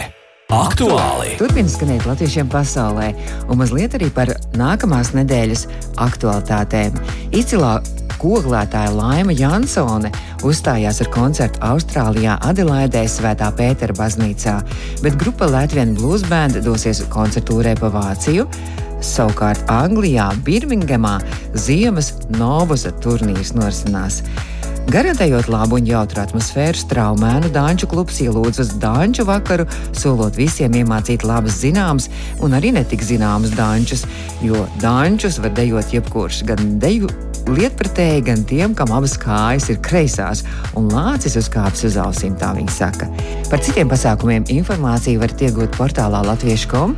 Aktuāli! 0.53 1.33
Turpiniet 1.39 1.71
skanēt 1.73 2.03
latviešiem 2.05 2.49
pasaulē, 2.51 3.07
un 3.49 3.57
mazliet 3.57 3.95
arī 3.97 4.11
par 4.13 4.29
nākamās 4.59 5.13
nedēļas 5.17 5.63
aktualitātēm. 6.03 6.99
Izcilā 7.33 7.79
koglētāja 8.23 8.93
Laima 8.95 9.35
Jansone 9.35 10.11
uzstājās 10.47 11.01
ar 11.03 11.09
koncertu 11.11 11.59
Austrālijā, 11.67 12.37
Adelaidē, 12.47 13.03
Svētā 13.11 13.49
Pētera 13.57 13.95
baznīcā, 13.97 14.59
bet 15.03 15.19
grupa 15.19 15.49
Latvijas 15.51 15.91
Blues 15.97 16.23
Band 16.29 16.61
dosies 16.63 17.03
koncertūrē 17.13 17.75
pa 17.81 17.91
Vāciju. 17.93 18.47
Savukārt 19.03 19.67
Anglijā, 19.67 20.29
Birmingemā, 20.47 21.17
Ziemas 21.59 22.13
Novusa 22.31 22.93
turnīrs 23.03 23.51
norisinās. 23.57 24.21
Garantējot 24.91 25.47
labu 25.51 25.77
un 25.79 25.87
jautru 25.87 26.21
atmosfēru, 26.23 26.79
straumēnu 26.79 27.51
Dāņu 27.55 27.87
klubs 27.91 28.19
ielūdz 28.23 28.61
uz 28.63 28.71
Dāņu 28.83 29.27
vakaru, 29.27 29.67
solot 29.95 30.39
visiem 30.39 30.75
iemācīt 30.79 31.23
labas 31.27 31.59
zināmas 31.63 32.09
un 32.43 32.55
arī 32.55 32.73
netik 32.75 33.03
zināmas 33.03 33.55
dāņus, 33.59 34.07
jo 34.43 34.65
dāņus 34.83 35.39
var 35.43 35.55
dejot 35.59 35.95
jebkurš, 35.95 36.43
gan 36.51 36.75
deju 36.83 37.11
lietpratēji, 37.49 38.23
gan 38.27 38.43
tiem, 38.47 38.73
kam 38.77 38.91
abas 38.95 39.15
kājas 39.19 39.69
ir 39.71 39.79
kreisās 39.83 40.43
un 40.79 40.89
lācis 40.91 41.37
uzkāpis 41.39 41.85
uz 41.89 41.97
ausīm, 41.99 42.35
tā 42.39 42.53
viņi 42.57 42.73
saka. 42.73 43.09
Par 43.49 43.61
citiem 43.63 43.89
pasākumiem 43.91 44.47
informāciju 44.53 45.21
varat 45.21 45.43
iegūt 45.47 45.75
portālā 45.77 46.23
latviešu.com 46.27 46.95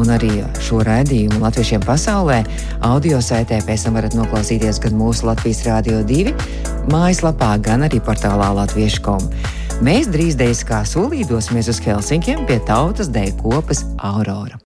un 0.00 0.12
arī 0.12 0.32
šo 0.64 0.82
raidījumu 0.86 1.40
latviešiem 1.42 1.84
pasaulē. 1.86 2.42
Audio 2.86 3.20
saitē 3.24 3.62
pēc 3.66 3.86
tam 3.86 3.98
varat 4.00 4.16
noklausīties 4.18 4.82
gan 4.84 4.98
mūsu 4.98 5.28
Latvijas 5.30 5.64
Rādio 5.66 6.02
2 6.06 6.34
mājaslapā, 6.92 7.54
gan 7.62 7.86
arī 7.86 8.02
portālā 8.04 8.52
latviešu.com. 8.60 9.30
Mēs 9.84 10.08
drīz 10.08 10.38
dēļ 10.40 10.60
kā 10.68 10.84
solīdosimies 10.88 11.68
uz 11.72 11.80
Helsinkiem 11.84 12.46
pie 12.48 12.60
tautas 12.68 13.12
dēļ 13.12 13.34
kopas 13.42 13.84
Aurora. 14.00 14.60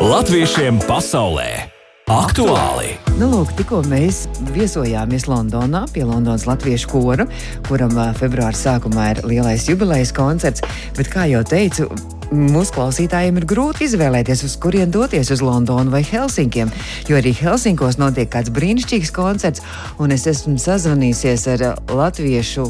Latviešiem 0.00 0.80
pasaulē! 0.88 1.79
Aktuāli! 2.10 2.96
Nu, 3.20 3.28
lūk, 3.30 3.52
tikko 3.54 3.84
mēs 3.86 4.24
viesojāmies 4.50 5.28
Londonā 5.30 5.84
pie 5.94 6.02
Londonas 6.02 6.42
Latviešu 6.48 6.88
kora, 6.90 7.26
kuram 7.68 7.92
februāra 8.18 8.56
sākumā 8.58 9.04
ir 9.12 9.20
lielais 9.30 9.68
jubilejas 9.68 10.10
koncerts. 10.16 10.64
Bet, 10.96 11.06
kā 11.12 11.28
jau 11.30 11.44
teicu, 11.46 11.86
mūsu 12.34 12.74
klausītājiem 12.74 13.38
ir 13.38 13.46
grūti 13.52 13.86
izvēlēties, 13.86 14.42
uz 14.48 14.56
kurien 14.58 14.90
doties, 14.90 15.30
uz 15.30 15.44
Londonu 15.44 15.94
vai 15.94 16.02
Helsinkiem. 16.02 16.72
Jo 17.06 17.20
arī 17.20 17.30
Helsinkos 17.44 18.00
notiek 18.02 18.32
kāds 18.34 18.50
brīnišķīgs 18.58 19.14
koncerts, 19.14 19.62
un 20.02 20.10
es 20.10 20.26
esmu 20.26 20.58
sazvanījusies 20.58 21.46
ar 21.54 21.66
latviešu 21.94 22.66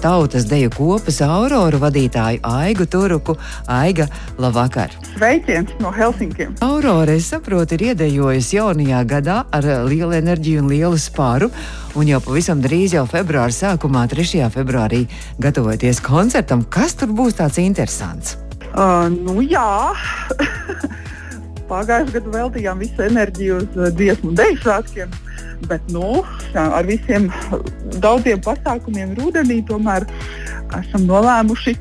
tautas 0.00 0.46
deju 0.48 0.70
kopas 0.72 1.20
auroru 1.24 1.78
vadītāju 1.82 2.40
Aigu 2.46 2.86
Turuku. 2.88 3.36
Aiga, 3.68 4.06
labvakar! 4.40 4.92
Sveiciens 5.12 5.72
no 5.80 5.92
Helsinkiem! 5.92 6.54
Aurora, 6.64 7.12
es 7.18 7.28
saprotu, 7.28 7.76
ir 7.76 7.90
iedejojusi 7.90 8.56
jaunajā 8.56 9.02
gadā 9.10 9.38
ar 9.52 9.68
lielu 9.88 10.16
enerģiju 10.16 10.64
un 10.64 10.70
lielu 10.72 11.00
spāru. 11.00 11.50
Un 11.98 12.08
jau 12.08 12.20
pavisam 12.24 12.62
drīz, 12.64 12.94
jau 12.96 13.04
februāra 13.10 13.52
sākumā, 13.52 14.06
3. 14.10 14.46
februārī, 14.54 15.04
gatavoties 15.42 16.00
koncertam. 16.04 16.64
Kas 16.64 16.96
tur 16.96 17.12
būs 17.12 17.36
tāds 17.40 17.60
interesants? 17.60 18.38
Uh, 18.70 19.08
nu 19.10 19.42
jā, 19.44 19.92
pagājušajā 21.70 22.14
gadā 22.16 22.36
veltījām 22.38 22.80
visu 22.86 23.04
enerģiju 23.10 23.60
uz 23.60 23.98
dziesmu 23.98 24.32
dēļu 24.38 24.62
svētkiem. 24.64 25.18
Bet 25.68 25.84
nu, 25.92 26.22
ar 26.54 26.88
visiem 26.88 27.28
daudziem 28.00 28.40
pasākumiem 28.44 29.14
rudenī 29.18 29.60
tomēr 29.68 30.06
esam 30.78 31.06
nolēmuši 31.08 31.76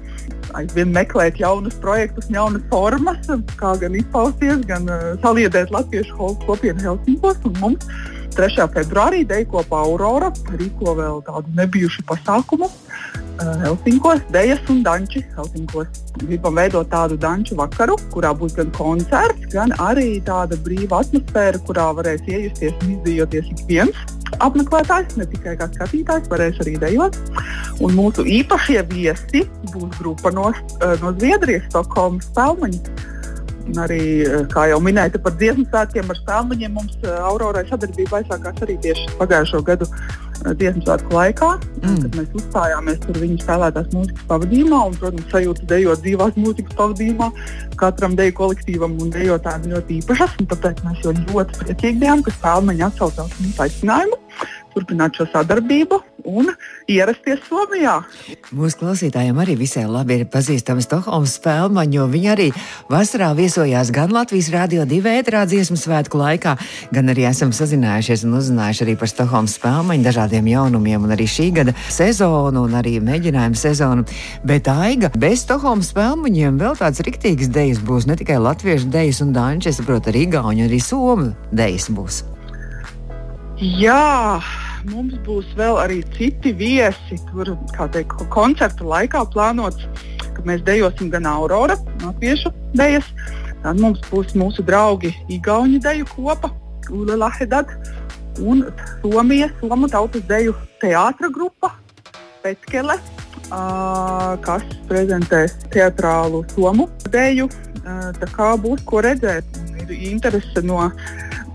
aizvien 0.57 0.89
meklēt 0.93 1.39
jaunus 1.39 1.75
projektus, 1.83 2.29
jaunas 2.33 2.63
formas, 2.71 3.27
kā 3.59 3.75
gan 3.81 3.98
izpausties, 3.98 4.63
gan 4.69 4.89
uh, 4.89 5.12
saliedēt 5.24 5.69
latviešu 5.74 6.33
kopienu 6.45 6.81
Helsinkos. 6.81 7.38
Mums 7.59 7.86
3. 8.36 8.67
februārī 8.74 9.24
Deikopa 9.27 9.81
Aurora 9.86 10.29
rīko 10.59 10.95
vēl 10.98 11.24
tādu 11.27 11.55
nebijušu 11.57 12.05
pasākumu 12.09 12.67
uh, 12.69 13.55
Helsinkos, 13.63 14.21
Dejas 14.33 14.62
un 14.69 14.83
Danči 14.86 15.24
Helsinkos. 15.36 15.89
Gribam 16.21 16.59
veidot 16.59 16.89
tādu 16.91 17.17
danču 17.19 17.57
vakaru, 17.59 17.98
kurā 18.13 18.33
būs 18.38 18.55
gan 18.59 18.71
koncerts, 18.75 19.50
gan 19.53 19.74
arī 19.79 20.19
tāda 20.25 20.59
brīva 20.65 21.03
atmosfēra, 21.03 21.62
kurā 21.67 21.89
varēs 22.00 22.24
iejusties 22.27 22.75
un 22.83 22.95
izdzīvoties 22.98 23.53
ik 23.55 23.67
viens 23.69 24.07
apmeklētājs, 24.45 25.17
ne 25.19 25.27
tikai 25.29 25.55
kā 25.59 25.67
skatītājs, 25.74 26.29
varēs 26.31 26.59
arī 26.63 26.75
dejot. 26.81 27.17
Un 27.83 27.95
mūsu 27.98 28.25
īpašie 28.27 28.83
viesi 28.91 29.45
būs 29.74 29.98
grupa 30.00 30.31
no, 30.36 30.51
eh, 30.53 30.95
no 31.03 31.13
Zviedrijas, 31.17 31.67
Stokholmas 31.71 32.29
spēlmaņa. 32.29 33.17
Un 33.69 33.83
arī, 33.83 34.01
eh, 34.25 34.45
kā 34.49 34.65
jau 34.71 34.79
minēja, 34.81 35.21
par 35.21 35.35
dziesmu 35.38 35.67
svētkiem 35.69 36.09
ar 36.09 36.17
spēlmaņiem 36.17 36.73
mums 36.73 36.95
eh, 37.03 37.11
Aurorai 37.29 37.65
sadarbība 37.69 38.21
aizsākās 38.21 38.63
arī 38.65 38.79
tieši 38.81 39.05
pagājušo 39.19 39.61
gadu 39.67 39.85
dziesmu 40.39 40.81
svētku 40.85 41.13
laikā, 41.13 41.49
mm. 41.83 41.97
kad 42.03 42.17
mēs 42.17 42.35
uzstājāmies 42.39 42.99
tur 43.03 43.19
viņu 43.19 43.38
spēlētās 43.43 43.89
mūzikas 43.93 44.27
pavadījumā. 44.29 44.79
Un, 44.89 44.95
protams, 45.01 45.27
sajūta 45.33 45.67
dejot 45.69 46.03
dzīvās 46.05 46.39
mūzikas 46.39 46.77
pavadījumā. 46.79 47.29
Katram 47.81 48.15
deju 48.19 48.38
kolektīvam 48.39 48.95
un 49.03 49.11
dejotājiem 49.13 49.67
ļoti 49.73 49.99
īpašas. 49.99 50.38
Tāpēc 50.53 50.81
mēs 50.88 51.03
jau 51.03 51.13
ļoti 51.19 51.60
priecīgi 51.63 52.01
bijām, 52.05 52.23
ka 52.23 52.34
spēlmeņi 52.38 52.88
atsaucās 52.88 53.36
mūsu 53.43 53.65
aicinājumu 53.67 54.19
turpināt 54.73 55.17
šo 55.17 55.27
sadarbību 55.34 55.99
un 56.29 56.49
ierasties 56.89 57.41
Somijā. 57.47 57.95
Mūsu 58.55 58.79
klausītājiem 58.82 59.38
arī 59.41 59.55
visai 59.60 59.86
labi 59.89 60.19
ir 60.19 60.27
pazīstama 60.32 60.84
Stokholmas 60.84 61.36
spēlmaņa, 61.39 61.95
jo 61.95 62.08
viņi 62.12 62.29
arī 62.34 62.47
vasarā 62.91 63.32
viesojās 63.38 63.91
gan 63.95 64.13
Latvijas 64.13 64.51
Rādio 64.53 64.86
2 64.89 65.13
ētrā 65.19 65.45
dziesmu 65.49 65.77
svētku 65.79 66.19
laikā, 66.19 66.55
gan 66.95 67.13
arī 67.13 67.27
esam 67.29 67.53
sazinājušies 67.55 68.25
un 68.27 68.39
uzzinājuši 68.39 68.86
arī 68.86 68.97
par 68.99 69.12
Stokholmas 69.12 69.58
spēlmaņu 69.60 70.08
dažādiem 70.08 70.49
jaunumiem 70.53 71.05
un 71.08 71.15
arī 71.15 71.27
šī 71.29 71.49
gada 71.60 71.75
sezonu 71.89 72.65
un 72.67 72.79
arī 72.79 72.97
mēģinājumu 73.03 73.60
sezonu. 73.60 74.08
Bet 74.47 74.69
Aiga, 74.71 75.12
bez 75.15 75.45
Stokholmas 75.45 75.93
spēlmaņiem 75.93 76.60
vēl 76.62 76.75
tāds 76.79 77.05
riktīgs 77.05 77.51
dejas 77.53 77.84
būs 77.86 78.10
ne 78.10 78.19
tikai 78.19 78.41
latviešu 78.41 78.91
dejas 78.93 79.23
un 79.25 79.34
dāņu, 79.36 79.69
es 79.69 79.79
saprotu, 79.82 80.13
arī 80.13 80.27
gauņu, 80.36 80.67
arī 80.69 80.84
somu 80.84 81.34
dejas 81.51 81.89
būs. 81.93 82.23
Jā, 83.60 84.39
mums 84.88 85.17
būs 85.26 85.48
vēl 85.60 85.76
arī 85.82 85.98
citi 86.15 86.54
viesi. 86.56 87.17
Tur, 87.28 87.58
kā 87.76 87.89
teikt, 87.91 88.15
koncerta 88.32 88.88
laikā 88.88 89.26
plānots, 89.34 89.84
ka 90.24 90.45
mēs 90.48 90.63
dejosim 90.63 91.10
gan 91.12 91.28
Aurora, 91.28 91.76
Latviešu 92.00 92.54
dejas. 92.80 93.10
Tad 93.60 93.82
mums 93.84 94.00
būs 94.08 94.32
mūsu 94.39 94.63
draugi 94.63 95.12
Igauni 95.28 95.82
deju 95.84 96.08
kopa, 96.13 96.54
Ula 96.88 97.17
Lahedad 97.19 97.67
un 98.39 98.63
Somijas 99.02 99.52
Somu 99.60 99.91
tautas 99.91 100.24
deju 100.30 100.56
teātra 100.80 101.28
grupa 101.28 101.74
Petkele, 102.39 102.95
kas 103.50 104.63
prezentēs 104.88 105.58
teatrālu 105.74 106.45
somu 106.56 106.88
deju. 107.12 107.50
Tā 107.84 108.32
kā 108.32 108.54
būs 108.56 108.88
ko 108.88 109.04
redzēt, 109.04 109.60
ir 109.84 109.91
interese 110.13 110.63
no 110.63 110.86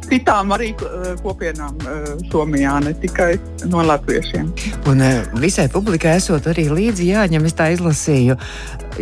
citām 0.08 0.52
arī 0.54 0.72
uh, 0.76 1.12
kopienām 1.22 1.78
uh, 1.84 2.08
Somijā, 2.32 2.76
ne 2.84 2.94
tikai 3.02 3.34
no 3.70 3.84
latviešiem. 3.86 4.50
Un 4.90 5.02
uh, 5.04 5.22
visai 5.42 5.66
publikai 5.72 6.16
esot 6.20 6.48
arī 6.52 6.68
līdzi 6.72 7.10
jāņem, 7.12 7.48
es 7.48 7.56
tā 7.58 7.70
izlasīju, 7.74 8.36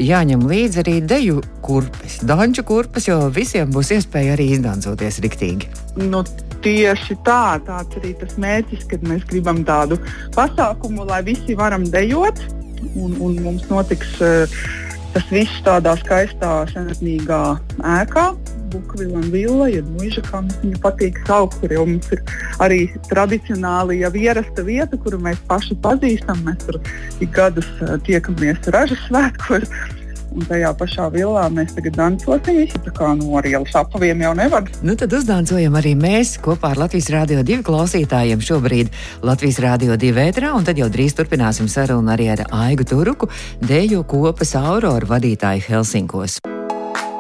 jāņem 0.01 0.47
līdzi 0.49 0.83
arī 0.85 0.97
deju 1.05 1.43
kurpes, 1.65 2.21
danču 2.27 2.65
kurpes, 2.69 3.09
jo 3.11 3.19
visiem 3.35 3.73
būs 3.75 3.93
iespēja 3.99 4.37
arī 4.37 4.53
izdancoties 4.57 5.21
riktīgi. 5.25 5.71
Nu, 6.01 6.23
tieši 6.65 7.19
tā, 7.27 7.59
tāds 7.67 7.99
arī 8.01 8.15
tas 8.21 8.39
mērķis, 8.41 8.87
kad 8.91 9.05
mēs 9.07 9.27
gribam 9.31 9.63
tādu 9.69 9.99
pasākumu, 10.37 11.07
lai 11.09 11.23
visi 11.27 11.59
varam 11.59 11.85
dejot, 11.91 12.41
un, 12.95 13.19
un 13.19 13.37
mums 13.43 13.69
notiks 13.71 14.17
uh, 14.23 14.63
tas 15.13 15.29
viss 15.33 15.63
tādā 15.67 15.95
skaistā, 16.01 16.63
senatnīgā 16.73 17.43
ēkā, 18.01 18.27
Bukvila 18.73 19.23
villa, 19.33 19.69
jeb 19.71 19.89
mūža, 19.97 20.25
kā 20.27 20.43
mums 20.43 20.59
viņu 20.65 20.83
patīk 20.83 21.19
saukt, 21.29 21.59
kur 21.61 21.75
jau 21.77 21.87
mums 21.89 22.13
ir 22.15 22.23
arī 22.65 22.83
tradicionāli 23.11 24.01
jau 24.03 24.13
ierasta 24.19 24.67
vieta, 24.67 24.99
kuru 25.01 25.21
mēs 25.23 25.41
paši 25.49 25.79
pazīstam. 25.85 26.45
Mēs 26.47 26.65
tur 26.67 26.81
ik 27.21 27.35
gadus 27.37 27.69
tiekamies 28.07 28.73
ražas 28.73 29.03
svētkos. 29.09 29.69
Un 30.33 30.47
tajā 30.49 30.71
pašā 30.81 31.11
vilā 31.13 31.43
mēs 31.53 31.75
tagad 31.77 31.99
dancosim. 31.99 32.63
Tā 32.87 32.93
kā 32.97 33.11
no 33.19 33.27
nu, 33.35 33.43
ielas 33.49 33.75
apaviem 33.77 34.23
jau 34.25 34.33
nevar. 34.39 34.71
Nu, 34.81 34.97
tad 34.97 35.13
uzdancojam 35.13 35.77
arī 35.77 35.93
mēs 35.99 36.39
kopā 36.43 36.73
ar 36.73 36.81
Latvijas 36.87 37.11
Rādio 37.13 37.43
2 37.45 37.61
klausītājiem 37.67 38.41
šobrīd 38.41 38.93
Latvijas 39.29 39.61
Rādio 39.61 39.99
2 40.01 40.15
vētrā, 40.17 40.55
un 40.57 40.65
tad 40.65 40.81
jau 40.81 40.89
drīz 40.93 41.19
turpināsim 41.19 41.69
sarunu 41.69 42.15
arī 42.15 42.33
ar 42.33 42.47
Aigu 42.65 42.89
Turuku, 42.89 43.29
Deju 43.61 44.07
kopas 44.09 44.57
auroru 44.57 45.13
vadītāju 45.13 45.69
Helsinkos. 45.69 46.41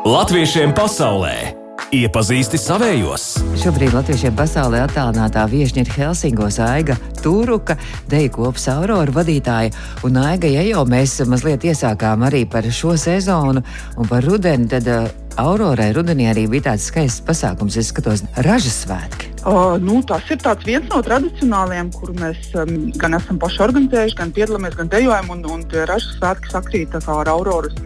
Latviešiem 0.02 0.72
pasaulē! 0.74 1.52
Iepazīsti 1.94 2.58
savējos! 2.58 3.36
Šobrīd 3.62 3.92
Latvijiem 3.94 4.34
pasaulē 4.34 4.80
attālinātā 4.82 5.44
viesņa 5.46 5.84
ir 5.84 5.92
Helsingos 5.94 6.58
Aiga 6.58 6.96
Turuka, 7.20 7.76
deju 8.10 8.32
kopas 8.34 8.66
Aurora 8.72 9.14
vadītāja. 9.14 9.70
Un 10.02 10.18
Aiga, 10.18 10.50
ja 10.50 10.64
jau 10.66 10.82
mēs 10.90 11.20
mazliet 11.30 11.62
iesākām 11.70 12.26
arī 12.26 12.42
par 12.50 12.66
šo 12.66 12.96
sezonu 12.98 13.62
un 13.62 14.10
par 14.10 14.26
rudeni, 14.26 14.66
tad 14.74 14.90
uh, 14.90 15.06
Aurorai 15.38 15.92
rudenī 15.94 16.26
arī 16.32 16.48
bija 16.50 16.72
tāds 16.72 16.88
skaists 16.90 17.22
pasākums, 17.22 17.78
es 17.78 17.94
skatos, 17.94 18.26
ražas 18.42 18.82
svētki. 18.82 19.30
Uh, 19.46 19.78
nu, 19.78 20.00
tas 20.02 20.26
ir 20.34 20.42
viens 20.66 20.90
no 20.90 20.98
tradicionālajiem, 20.98 21.94
kuru 21.94 22.18
mēs 22.18 22.50
um, 22.58 22.90
gan 22.98 23.14
esam 23.22 23.38
paši 23.38 23.62
organizējuši, 23.70 24.18
gan 24.18 24.34
piedalāmies, 24.34 24.74
gan 24.82 24.90
dejojam. 24.90 25.30
Un, 25.30 25.46
un 25.46 25.64
tie 25.70 25.86
ražas 25.86 26.18
svētki 26.18 26.56
sakrīt 26.58 26.98
ar 26.98 27.34
Auroras 27.38 27.78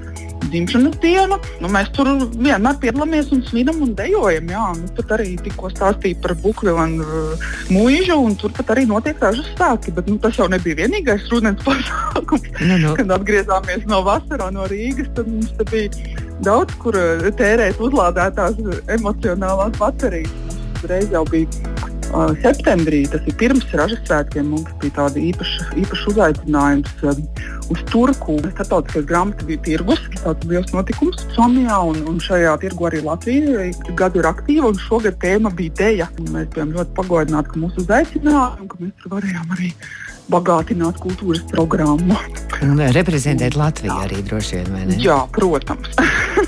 dzimšanas 0.53 0.99
dienu. 1.03 1.39
Nu, 1.63 1.71
mēs 1.73 1.91
tur 1.97 2.11
vienmēr 2.35 2.79
piedalāmies 2.83 3.33
un 3.35 3.43
svinam 3.47 3.83
un 3.85 3.95
dejojam. 3.99 4.51
Jā. 4.53 4.67
Nu, 4.79 4.91
pat 4.99 5.17
arī 5.19 5.35
tikko 5.43 5.71
stāstīja 5.73 6.21
par 6.25 6.37
Bukvilu 6.43 6.77
uh, 6.77 7.49
mūžu, 7.73 8.19
un 8.29 8.37
tur 8.41 8.55
pat 8.57 8.75
arī 8.77 8.87
notiek 8.91 9.21
ražas 9.23 9.49
stāki. 9.55 9.95
Bet 9.97 10.11
nu, 10.11 10.19
tas 10.23 10.39
jau 10.39 10.49
nebija 10.53 10.81
vienīgais 10.83 11.29
rudens 11.33 11.63
pasākums. 11.67 12.47
Nu, 12.61 12.79
nu. 12.83 12.95
Kad 12.99 13.13
atgriezāmies 13.19 13.87
no 13.91 14.03
vasarā 14.07 14.51
no 14.55 14.69
Rīgas, 14.71 15.11
tad 15.19 15.31
mums 15.31 15.53
bija 15.71 16.17
daudz 16.47 16.77
kur 16.83 16.99
uh, 16.99 17.29
tērēt 17.41 17.83
uzlādētās 17.83 18.61
emocionālās 18.99 19.77
baterijas. 19.81 20.33
Reiz 20.87 21.09
jau 21.11 21.25
bija 21.29 21.96
septembrī, 22.43 23.05
tas 23.11 23.25
ir 23.29 23.37
pirms 23.41 23.67
ražas 23.77 24.01
svētkiem, 24.07 24.49
mums 24.55 24.71
bija 24.83 24.95
tāda 25.01 25.21
īpaša, 25.21 25.69
īpaša 25.83 26.09
uzaicinājums 26.13 27.05
uz 27.73 27.83
Turku. 27.91 28.39
Startautiskais 28.55 29.07
grāmatvedības 29.09 29.65
tirgus, 29.67 30.03
tāds 30.21 30.49
liels 30.51 30.73
notikums 30.75 31.27
Somijā, 31.35 31.79
un, 31.91 32.03
un 32.11 32.19
šajā 32.23 32.57
tirgu 32.63 32.89
arī 32.89 33.03
Latvija 33.07 33.69
gadu 33.99 34.23
ir 34.23 34.31
aktīva, 34.31 34.73
un 34.73 34.83
šogad 34.87 35.19
tēma 35.23 35.53
bija. 35.57 36.09
Un 36.21 36.33
mēs 36.35 36.51
bijām 36.55 36.75
ļoti 36.77 36.97
pagodināti, 36.97 37.53
ka 37.53 37.63
mūs 37.63 37.79
uzaicināja, 37.83 38.51
un 38.63 38.71
ka 38.71 38.81
mēs 38.83 38.95
tur 39.03 39.17
varējām 39.17 39.57
arī 39.59 39.73
bagātināt 40.33 40.99
kultūras 41.03 41.45
programmu. 41.53 42.19
Un 42.67 42.83
reprezentēt 42.97 43.59
Latviju 43.59 43.95
arī 44.07 44.23
droši 44.27 44.61
vien, 44.61 44.73
vai 44.75 44.85
ne? 44.91 45.01
Jā, 45.03 45.23
protams. 45.35 45.95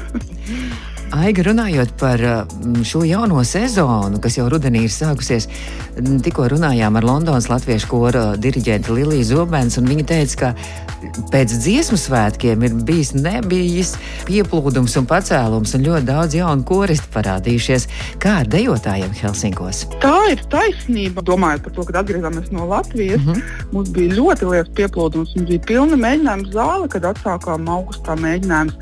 Aiga, 1.16 1.42
runājot 1.46 1.94
par 1.96 2.20
mm, 2.20 2.82
šo 2.84 3.00
jauno 3.08 3.40
sezonu, 3.44 4.18
kas 4.20 4.36
jau 4.36 4.44
rudenī 4.52 4.82
ir 4.84 4.92
sākusies, 4.92 5.46
tikko 6.24 6.50
runājām 6.52 6.98
ar 7.00 7.06
Londonas 7.06 7.48
latviešu 7.48 7.88
kora 7.88 8.24
diriģentu 8.36 8.92
Liliju 8.92 9.24
Zobens, 9.24 9.78
un 9.80 9.88
viņa 9.88 10.04
teica, 10.10 10.36
ka 10.42 10.50
pēc 11.32 11.54
dziesmu 11.64 11.96
svētkiem 12.00 12.66
ir 12.66 12.76
bijis 12.84 13.14
nebijis 13.16 13.94
pieplūdums 14.28 14.98
un 15.00 15.08
pacēlums, 15.08 15.72
un 15.78 15.88
ļoti 15.88 16.08
daudz 16.10 16.36
jaunu 16.36 16.68
koristu 16.68 17.08
parādījušies. 17.16 17.88
Kā 18.20 18.42
ar 18.42 18.52
dejotājiem 18.52 19.16
Helsinkos? 19.22 19.86
Tā 20.04 20.14
ir 20.34 20.44
taisnība. 20.52 21.24
Domājot 21.24 21.64
par 21.64 21.76
to, 21.78 21.88
kad 21.88 22.02
atgriezāmies 22.02 22.52
no 22.52 22.68
Latvijas, 22.68 23.24
mm 23.24 23.32
-hmm. 23.32 23.68
mums 23.72 23.90
bija 23.96 24.14
ļoti 24.20 24.50
liels 24.52 24.72
pieplūdums, 24.76 25.36
mums 25.36 25.48
bija 25.48 25.66
pilna 25.72 25.96
mēģinājuma 25.96 26.52
zāle, 26.52 26.88
kad 26.88 27.12
atsākām 27.14 27.68
augustā 27.68 28.18
mēģinājumus. 28.18 28.76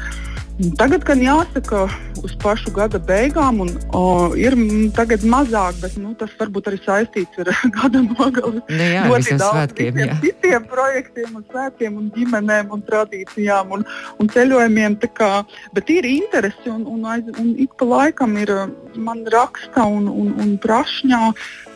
Tagad 0.57 1.03
gan 1.05 1.21
jāsaka, 1.21 1.83
uz 2.25 2.33
pašu 2.41 2.71
gada 2.73 2.97
beigām 2.97 3.59
un, 3.61 3.71
o, 3.93 4.33
ir 4.41 4.55
tagad 4.97 5.21
mazāk, 5.29 5.77
bet 5.83 5.99
nu, 6.01 6.15
tas 6.17 6.31
varbūt 6.39 6.71
arī 6.71 6.79
saistīts 6.81 7.43
ar 7.43 7.51
gada 7.77 8.01
nogali. 8.01 8.63
Nu 8.71 8.87
jā, 8.89 9.03
ļoti 9.05 9.37
daudz 9.37 9.53
svētkiem, 9.53 10.01
jā. 10.01 10.17
citiem 10.23 10.65
projektiem, 10.71 11.35
un 11.37 11.45
svētkiem, 11.51 11.99
un 12.01 12.07
ģimenēm, 12.15 12.71
un 12.73 12.85
tradīcijām 12.87 13.75
un, 13.77 13.85
un 14.17 14.31
ceļojumiem. 14.33 14.97
Kā, 15.17 15.45
bet 15.77 15.93
ir 15.93 16.09
interesi 16.09 16.73
un, 16.73 16.87
un, 16.89 17.05
aiz, 17.13 17.29
un 17.37 17.53
ik 17.61 17.77
pa 17.77 17.91
laikam 17.91 18.33
ir 18.41 18.51
man 18.97 19.21
raksta 19.33 19.85
un, 19.85 20.09
un, 20.09 20.33
un 20.41 20.57
prašņā, 20.63 21.21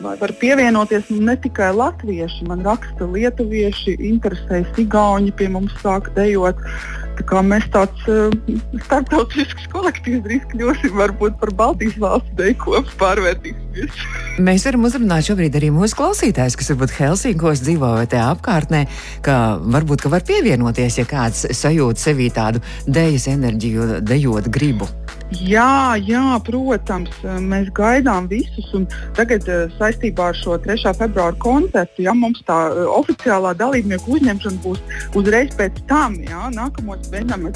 vai 0.01 0.15
var 0.17 0.33
pievienoties 0.41 1.13
ne 1.13 1.37
tikai 1.45 1.69
latvieši, 1.77 2.49
man 2.49 2.65
raksta 2.65 3.05
lietuvieši, 3.13 3.99
interesējas 4.09 4.81
igauņi 4.81 5.37
pie 5.37 5.51
mums 5.53 5.77
sāk 5.85 6.09
dejot. 6.17 6.57
Kā 6.65 7.00
mēs 7.45 7.65
tāds 7.73 8.07
uh, 8.09 8.33
starptautisks 8.85 9.67
kolektīvs 9.73 10.23
drīz 10.25 10.47
kļūsim 10.53 10.95
varbūt 10.97 11.37
par 11.41 11.53
Baltijas 11.57 11.97
valstu 12.01 12.37
deju 12.39 12.57
kopu 12.65 12.95
pārvērtīsimies. 13.71 14.39
mēs 14.47 14.65
varam 14.65 14.85
uzrunāt 14.85 15.27
šobrīd 15.27 15.55
arī 15.55 15.71
mūsu 15.73 15.97
klausītājus, 15.99 16.57
kas 16.59 16.71
varbūt 16.73 16.95
Helsinkos 16.97 17.63
dzīvo 17.63 17.93
vai 17.99 18.07
tajā 18.09 18.29
apkārtnē, 18.35 18.85
ka 19.25 19.57
varbūt 19.61 20.01
ka 20.05 20.09
var 20.09 20.25
pievienoties, 20.27 20.97
ja 20.97 21.05
kāds 21.05 21.45
sajūt 21.51 22.01
sevī 22.01 22.31
tādu 22.33 22.61
dejas 22.87 23.27
enerģiju, 23.31 24.01
dejot 24.01 24.49
gribu. 24.51 24.89
Jā, 25.31 25.95
jā, 26.03 26.35
protams, 26.43 27.11
mēs 27.23 27.69
gaidām 27.75 28.27
visus. 28.27 28.67
Tagad 29.15 29.47
eh, 29.47 29.69
saistībā 29.77 30.31
ar 30.31 30.35
šo 30.35 30.57
3. 30.59 30.91
februāra 30.99 31.37
koncertu, 31.39 32.03
ja 32.03 32.11
mums 32.17 32.41
tā 32.47 32.57
eh, 32.73 32.81
oficiālā 32.91 33.53
dalībnieku 33.55 34.17
uzņemšana 34.17 34.59
būs 34.65 34.81
uzreiz 35.15 35.55
pēc 35.55 35.79
tam, 35.87 36.17
jā, 36.27 36.49
nākamos 36.51 37.07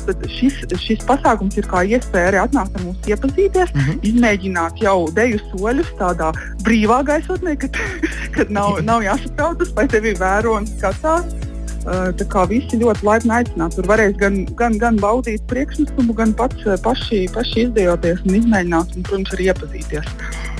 tad 0.05 0.23
šis, 0.31 0.61
šis 0.79 1.03
pasākums 1.07 1.57
ir 1.59 1.67
kā 1.67 1.83
iespēja 1.83 2.31
arī 2.31 2.41
atnākt 2.45 2.79
ar 2.79 2.85
mums 2.87 3.11
iepazīties, 3.11 3.73
mm 3.73 3.81
-hmm. 3.81 3.99
izmēģināt 4.09 4.81
jau 4.85 5.11
deju 5.11 5.39
soļus 5.51 5.91
tādā 6.05 6.31
brīvā 6.65 7.01
gaisotnē, 7.07 7.55
kad, 7.61 7.79
kad 8.35 8.53
nav, 8.53 8.79
nav 8.89 9.05
jāsatraucas, 9.05 9.73
vai 9.77 9.89
tevi 9.91 10.15
vēro 10.19 10.59
un 10.59 10.69
skatās. 10.69 11.44
Tā 11.85 12.25
kā 12.33 12.45
visi 12.49 12.79
ļoti 12.81 13.05
laipni 13.05 13.33
aicināti. 13.35 13.77
Tur 13.77 13.89
varēs 13.91 14.15
gan, 14.17 14.39
gan, 14.57 14.79
gan 14.81 14.97
baudīt 15.01 15.43
priekšnesumu, 15.51 16.15
gan 16.17 16.33
pats, 16.37 16.65
paši, 16.81 17.25
paši 17.33 17.67
izdejoties 17.67 18.23
un 18.25 18.39
izmēģināt, 18.39 18.97
un, 18.97 19.05
protams, 19.05 19.35
arī 19.37 19.51
iepazīties. 19.51 20.09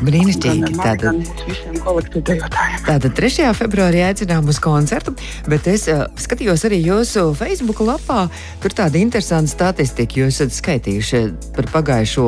Brīnišķīgi. 0.05 0.73
Tātad 0.75 1.21
visiem 1.47 1.79
kolektīvdejotājiem. 1.85 2.83
Tātad 2.85 3.15
3. 3.17 3.47
februārī 3.55 4.03
aicinām 4.05 4.49
uz 4.51 4.59
koncertu, 4.61 5.15
bet 5.49 5.69
es 5.71 5.87
uh, 5.91 6.05
skatījos 6.19 6.65
arī 6.67 6.81
jūsu 6.83 7.29
Facebook 7.37 7.79
lapā. 7.87 8.25
Tur 8.63 8.75
tāda 8.75 8.99
interesanta 8.99 9.51
statistika. 9.51 10.19
Jūs 10.19 10.41
esat 10.41 10.57
skaitījuši 10.59 11.21
par 11.55 11.69
pagājušo 11.73 12.27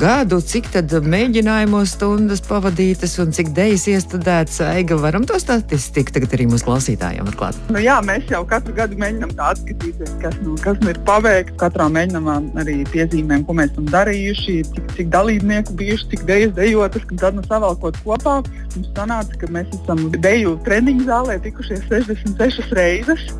gadu, 0.00 0.40
cik 0.44 0.68
tad 0.74 0.92
mēģinājumu 0.92 1.84
stundas 1.88 2.42
pavadītas 2.44 3.16
un 3.22 3.32
cik 3.36 3.54
dejas 3.56 3.86
iestudētas. 3.90 4.60
Aiga, 4.66 4.98
varam 5.00 5.24
to 5.28 5.38
statistiku 5.40 6.18
tagad 6.18 6.34
arī 6.36 6.50
mūsu 6.50 6.66
klausītājiem 6.68 7.30
atklāt. 7.30 7.58
Nu, 7.70 7.80
jā, 7.80 8.00
mēs 8.10 8.30
jau 8.30 8.40
katru 8.48 8.74
gadu 8.74 8.98
mēģinām 9.00 9.34
tā 9.38 9.50
atskatīties, 9.54 10.14
kas, 10.22 10.36
nu, 10.44 10.54
kas 10.64 10.78
nu 10.82 10.92
ir 10.92 11.00
paveikts. 11.08 11.56
Katrā 11.60 11.86
mēģinājumā 11.92 12.36
arī 12.62 12.80
piezīmēm, 12.90 13.44
ko 13.46 13.56
mēs 13.58 13.72
esam 13.74 13.90
darījuši, 13.92 14.56
cik, 14.70 14.88
cik 14.96 15.12
dalībnieku 15.14 15.76
bijuši, 15.78 16.08
cik 16.14 16.24
dejas 16.30 16.54
dejotas, 16.58 17.06
un 17.10 17.20
tad 17.22 17.38
nu, 17.38 17.44
savalkot 17.46 18.00
kopā. 18.06 18.40
Mums 18.74 18.90
sanāca, 18.96 19.38
ka 19.40 19.50
mēs 19.54 19.70
esam 19.78 20.08
deju 20.18 20.56
treniņu 20.66 21.06
zālē 21.10 21.38
tikušies 21.44 21.86
66 21.90 22.74
reizes 22.76 23.30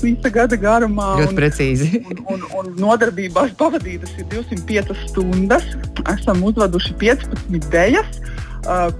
visa 0.00 0.32
gada 0.32 0.56
garumā. 0.56 1.12
Ļoti 1.20 1.36
precīzi. 1.36 1.90
un, 2.08 2.22
un, 2.32 2.44
un 2.60 2.70
nodarbībās 2.80 3.52
pavadītas 3.60 4.14
ir 4.20 4.28
205 4.32 4.94
stundas. 5.08 5.66
Esam 6.08 6.44
uzveduši 6.48 6.96
15 7.02 7.58
idejas 7.60 8.22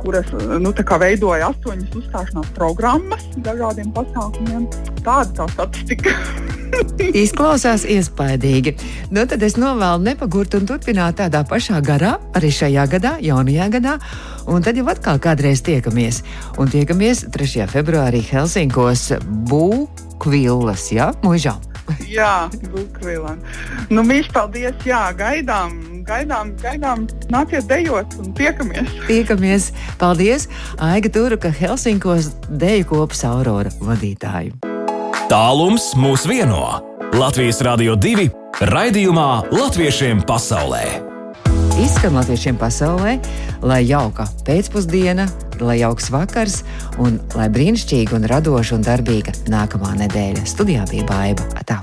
kuras 0.00 0.30
nu, 0.60 0.72
veidoja 1.00 1.50
astoņas 1.50 1.98
uzstāšanās 2.00 2.54
programmas 2.56 3.26
dažādiem 3.44 3.92
pasākumiem. 3.96 4.68
Tāda 5.04 5.42
tā 5.42 5.48
statistika. 5.54 6.14
Izklausās 7.22 7.84
iespaidīgi. 7.88 8.74
Nu, 9.10 9.24
tad 9.28 9.42
es 9.42 9.56
novēlu 9.60 10.04
nepagurt 10.06 10.54
un 10.58 10.68
turpināt 10.68 11.18
tādā 11.20 11.42
pašā 11.48 11.80
garā, 11.84 12.16
arī 12.36 12.52
šajā 12.54 12.86
gadā, 12.90 13.16
jaunajā 13.24 13.70
gadā. 13.76 13.96
Un 14.50 14.64
tad 14.64 14.78
jau 14.78 14.86
atkal 14.90 15.20
kādreiz 15.22 15.64
tiekamies. 15.66 16.22
Un 16.60 16.70
tiekamies 16.70 17.26
3. 17.34 17.66
februārī 17.70 18.22
Helsinkos 18.30 19.10
Būkvillas, 19.50 20.90
ja? 20.94 21.10
Mūžā. 21.24 21.56
Jā, 22.06 22.48
Būkvilā. 22.70 23.34
Nu, 23.90 24.04
mīļš, 24.06 24.30
paldies, 24.34 24.76
jā, 24.86 25.08
gaidām 25.18 25.89
gaidām, 26.10 26.54
gaidām, 26.62 27.06
nāciet 27.30 27.68
dejot 27.70 28.16
un 28.20 28.32
tiekamies. 28.36 28.90
Tiekamies. 29.06 29.70
Paldies! 30.00 30.48
Aiga 30.82 31.10
Turka 31.12 31.52
Helsinkos 31.54 32.32
deju 32.50 32.88
kopas 32.90 33.22
Aurora 33.28 33.72
vadītāju. 33.84 34.56
Tālums 35.30 35.92
mūs 35.98 36.26
vieno. 36.26 36.80
Latvijas 37.14 37.60
Rādio 37.66 37.96
2 37.98 38.26
raidījumā 38.70 39.28
Latviešiem 39.54 40.24
pasaulē. 40.26 40.84
Izskan 41.80 42.12
latviešiem 42.18 42.58
pasaulē, 42.60 43.14
lai 43.64 43.80
jauka 43.88 44.26
pēcpusdiena, 44.44 45.24
lai 45.64 45.78
jauks 45.80 46.10
vakars 46.12 46.60
un 47.00 47.16
lai 47.38 47.48
brīnišķīga 47.52 48.18
un 48.18 48.28
radoša 48.30 48.76
un 48.76 48.84
darbīga 48.84 49.34
nākamā 49.48 49.94
nedēļa. 50.02 50.44
Studijā 50.50 50.84
bija 50.90 51.08
Baiva. 51.08 51.48
Tā. 51.64 51.80